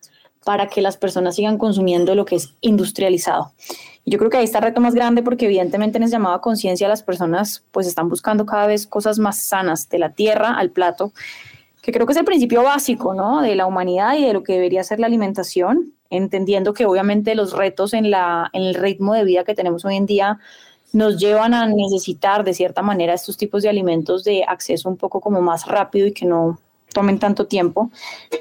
[0.45, 3.51] para que las personas sigan consumiendo lo que es industrializado.
[4.05, 6.41] Yo creo que ahí está el reto más grande porque evidentemente en ese llamado a
[6.41, 10.69] conciencia las personas pues están buscando cada vez cosas más sanas, de la tierra al
[10.69, 11.11] plato,
[11.81, 13.41] que creo que es el principio básico, ¿no?
[13.41, 17.53] De la humanidad y de lo que debería ser la alimentación, entendiendo que obviamente los
[17.53, 20.39] retos en, la, en el ritmo de vida que tenemos hoy en día
[20.93, 25.19] nos llevan a necesitar de cierta manera estos tipos de alimentos de acceso un poco
[25.21, 26.59] como más rápido y que no
[26.95, 27.91] tomen tanto tiempo,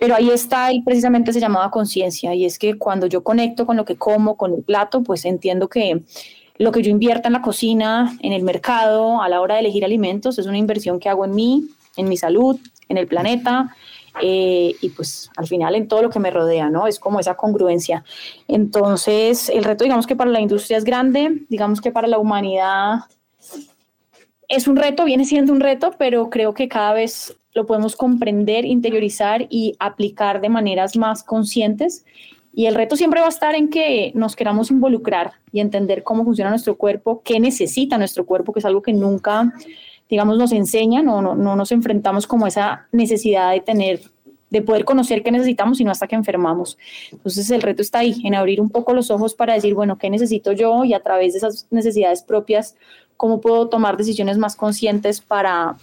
[0.00, 3.76] pero ahí está y precisamente se llamaba conciencia y es que cuando yo conecto con
[3.76, 6.04] lo que como, con el plato, pues entiendo que
[6.56, 9.84] lo que yo invierta en la cocina, en el mercado, a la hora de elegir
[9.84, 12.56] alimentos, es una inversión que hago en mí, en mi salud,
[12.88, 13.74] en el planeta
[14.22, 16.86] eh, y pues al final en todo lo que me rodea, ¿no?
[16.86, 18.04] Es como esa congruencia.
[18.46, 23.00] Entonces, el reto, digamos que para la industria es grande, digamos que para la humanidad
[24.54, 28.64] es un reto, viene siendo un reto, pero creo que cada vez lo podemos comprender,
[28.64, 32.04] interiorizar y aplicar de maneras más conscientes.
[32.52, 36.24] Y el reto siempre va a estar en que nos queramos involucrar y entender cómo
[36.24, 39.52] funciona nuestro cuerpo, qué necesita nuestro cuerpo, que es algo que nunca,
[40.08, 44.00] digamos, nos enseñan o no, no nos enfrentamos como esa necesidad de tener
[44.54, 46.78] de poder conocer qué necesitamos, sino hasta que enfermamos.
[47.12, 50.08] Entonces el reto está ahí, en abrir un poco los ojos para decir, bueno, ¿qué
[50.08, 50.84] necesito yo?
[50.84, 52.76] Y a través de esas necesidades propias,
[53.16, 55.76] ¿cómo puedo tomar decisiones más conscientes para,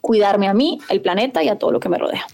[0.00, 2.24] cuidarme a mí, el planeta y a todo lo que me rodea.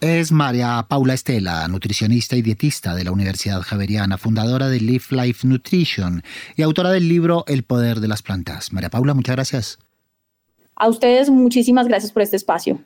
[0.00, 5.46] Es María Paula Estela, nutricionista y dietista de la Universidad Javeriana, fundadora de Live Life
[5.46, 6.22] Nutrition
[6.56, 8.72] y autora del libro El Poder de las Plantas.
[8.72, 9.78] María Paula, muchas gracias.
[10.74, 12.80] A ustedes muchísimas gracias por este espacio.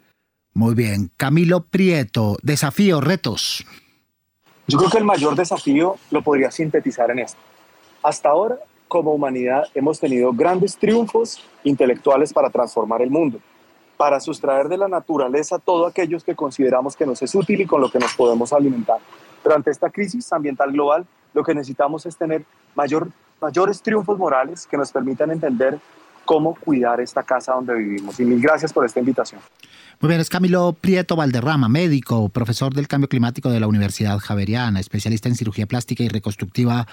[0.55, 1.11] Muy bien.
[1.17, 3.67] Camilo Prieto, desafíos, retos.
[4.67, 7.39] Yo creo que el mayor desafío lo podría sintetizar en esto.
[8.03, 13.41] Hasta ahora, como humanidad, hemos tenido grandes triunfos intelectuales para transformar el mundo
[13.97, 17.81] para sustraer de la naturaleza todo aquellos que consideramos que nos es útil y con
[17.81, 18.99] lo que nos podemos alimentar.
[19.43, 22.45] Pero ante esta crisis ambiental global, lo que necesitamos es tener
[22.75, 23.09] mayor,
[23.41, 25.79] mayores triunfos morales que nos permitan entender
[26.25, 28.19] cómo cuidar esta casa donde vivimos.
[28.21, 29.41] Y mil gracias por esta invitación.
[30.01, 34.81] Muy bien, es Camilo Prieto Valderrama, médico, profesor del cambio climático de la Universidad Javeriana,
[34.81, 36.87] especialista en cirugía plástica y reconstructiva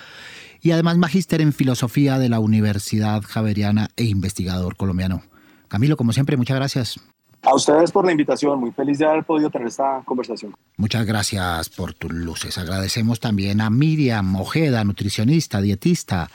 [0.62, 5.24] y además magíster en filosofía de la Universidad Javeriana e investigador colombiano.
[5.68, 7.00] Camilo, como siempre, muchas gracias.
[7.44, 10.56] A ustedes por la invitación, muy feliz de haber podido tener esta conversación.
[10.78, 12.60] Muchas gracias por tus luces.
[12.60, 16.30] Agradecemos también a Miriam Ojeda, nutricionista, dietista,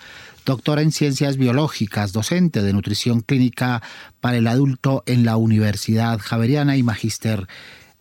[0.47, 3.83] doctora en ciencias biológicas, docente de nutrición clínica
[4.21, 7.49] para el adulto en la Universidad Javeriana y magíster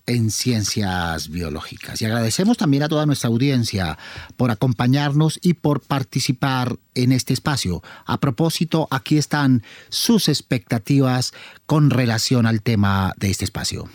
[0.06, 2.00] en ciencias biológicas.
[2.02, 3.98] Y agradecemos también a toda nuestra audiencia
[4.38, 7.82] por acompañarnos y por participar en este espacio.
[8.06, 11.34] A propósito, aquí están sus expectativas
[11.66, 13.90] con relación al tema de este espacio.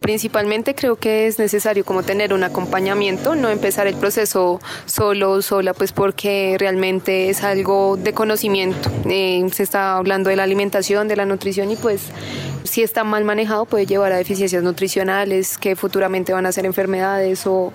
[0.00, 5.42] Principalmente creo que es necesario como tener un acompañamiento, no empezar el proceso solo o
[5.42, 8.88] sola, pues porque realmente es algo de conocimiento.
[9.08, 12.02] Eh, se está hablando de la alimentación, de la nutrición y pues
[12.62, 17.46] si está mal manejado puede llevar a deficiencias nutricionales que futuramente van a ser enfermedades
[17.46, 17.72] o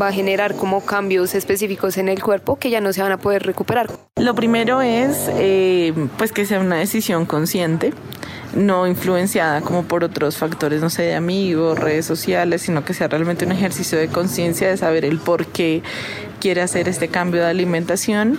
[0.00, 3.18] va a generar como cambios específicos en el cuerpo que ya no se van a
[3.18, 3.90] poder recuperar.
[4.16, 7.92] Lo primero es eh, pues que sea una decisión consciente
[8.54, 13.08] no influenciada como por otros factores, no sé, de amigos, redes sociales, sino que sea
[13.08, 15.82] realmente un ejercicio de conciencia, de saber el por qué
[16.40, 18.38] quiere hacer este cambio de alimentación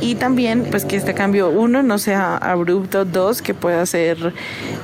[0.00, 4.32] y también pues que este cambio uno no sea abrupto, dos que pueda ser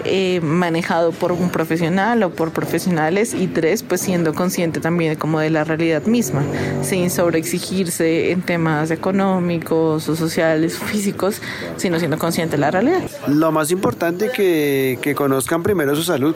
[0.04, 5.40] eh, manejado por un profesional o por profesionales y tres pues siendo consciente también como
[5.40, 6.42] de la realidad misma,
[6.82, 11.40] sin sobreexigirse en temas económicos o sociales físicos,
[11.76, 13.02] sino siendo consciente de la realidad.
[13.28, 16.34] Lo más importante que, que conozcan primero su salud,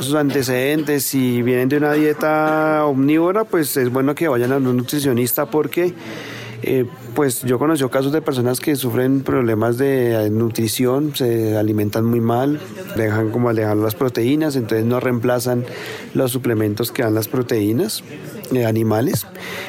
[0.00, 4.76] sus antecedentes, si vienen de una dieta omnívora, pues es bueno que vayan a un
[4.76, 5.94] nutricionista porque
[6.62, 6.84] eh,
[7.14, 12.60] pues yo conozco casos de personas que sufren problemas de nutrición, se alimentan muy mal,
[12.94, 15.64] dejan como alejar las proteínas, entonces no reemplazan
[16.12, 18.04] los suplementos que dan las proteínas
[18.52, 19.26] eh, animales.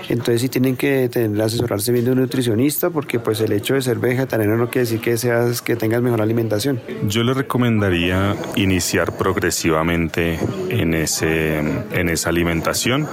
[0.09, 3.81] Entonces sí tienen que tener, asesorarse bien de un nutricionista porque pues el hecho de
[3.81, 6.81] ser vegetariano no quiere decir que seas que tengas mejor alimentación.
[7.07, 10.37] Yo le recomendaría iniciar progresivamente
[10.69, 13.07] en ese en esa alimentación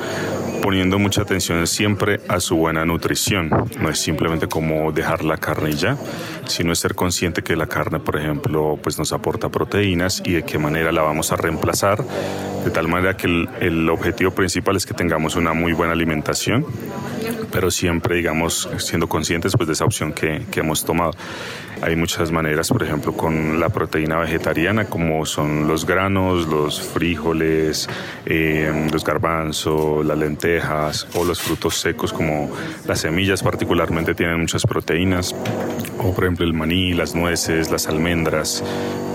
[0.64, 3.50] poniendo mucha atención siempre a su buena nutrición.
[3.78, 5.98] No es simplemente como dejar la carne ya,
[6.46, 10.42] sino es ser consciente que la carne, por ejemplo, pues nos aporta proteínas y de
[10.42, 12.02] qué manera la vamos a reemplazar,
[12.64, 16.64] de tal manera que el objetivo principal es que tengamos una muy buena alimentación
[17.54, 21.12] pero siempre, digamos, siendo conscientes pues, de esa opción que, que, hemos tomado.
[21.82, 27.88] Hay muchas maneras, por ejemplo, con la proteína vegetariana, como son los granos, los frijoles,
[28.26, 32.50] eh, los garbanzos, las lentejas o los frutos secos, como
[32.86, 35.32] las semillas particularmente tienen muchas proteínas,
[35.98, 38.64] o por ejemplo el maní, las nueces, las almendras.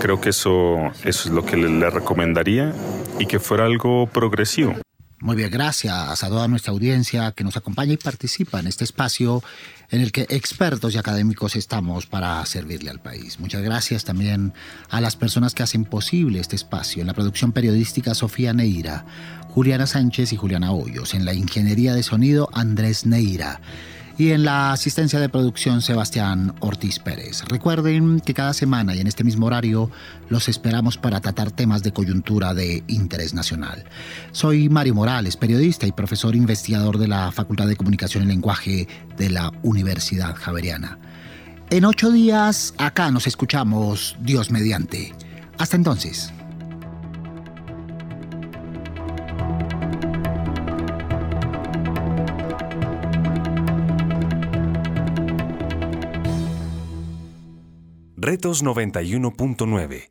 [0.00, 2.72] Creo que eso, eso es lo que le, le recomendaría
[3.18, 4.76] y que fuera algo progresivo.
[5.22, 9.42] Muy bien, gracias a toda nuestra audiencia que nos acompaña y participa en este espacio
[9.90, 13.38] en el que expertos y académicos estamos para servirle al país.
[13.38, 14.54] Muchas gracias también
[14.88, 17.02] a las personas que hacen posible este espacio.
[17.02, 19.04] En la producción periodística Sofía Neira,
[19.50, 21.12] Juliana Sánchez y Juliana Hoyos.
[21.12, 23.60] En la ingeniería de sonido Andrés Neira
[24.20, 27.42] y en la asistencia de producción Sebastián Ortiz Pérez.
[27.48, 29.90] Recuerden que cada semana y en este mismo horario
[30.28, 33.82] los esperamos para tratar temas de coyuntura de interés nacional.
[34.32, 39.30] Soy Mario Morales, periodista y profesor investigador de la Facultad de Comunicación y Lenguaje de
[39.30, 40.98] la Universidad Javeriana.
[41.70, 45.14] En ocho días acá nos escuchamos Dios mediante.
[45.56, 46.30] Hasta entonces.
[58.22, 60.08] Retos 91.9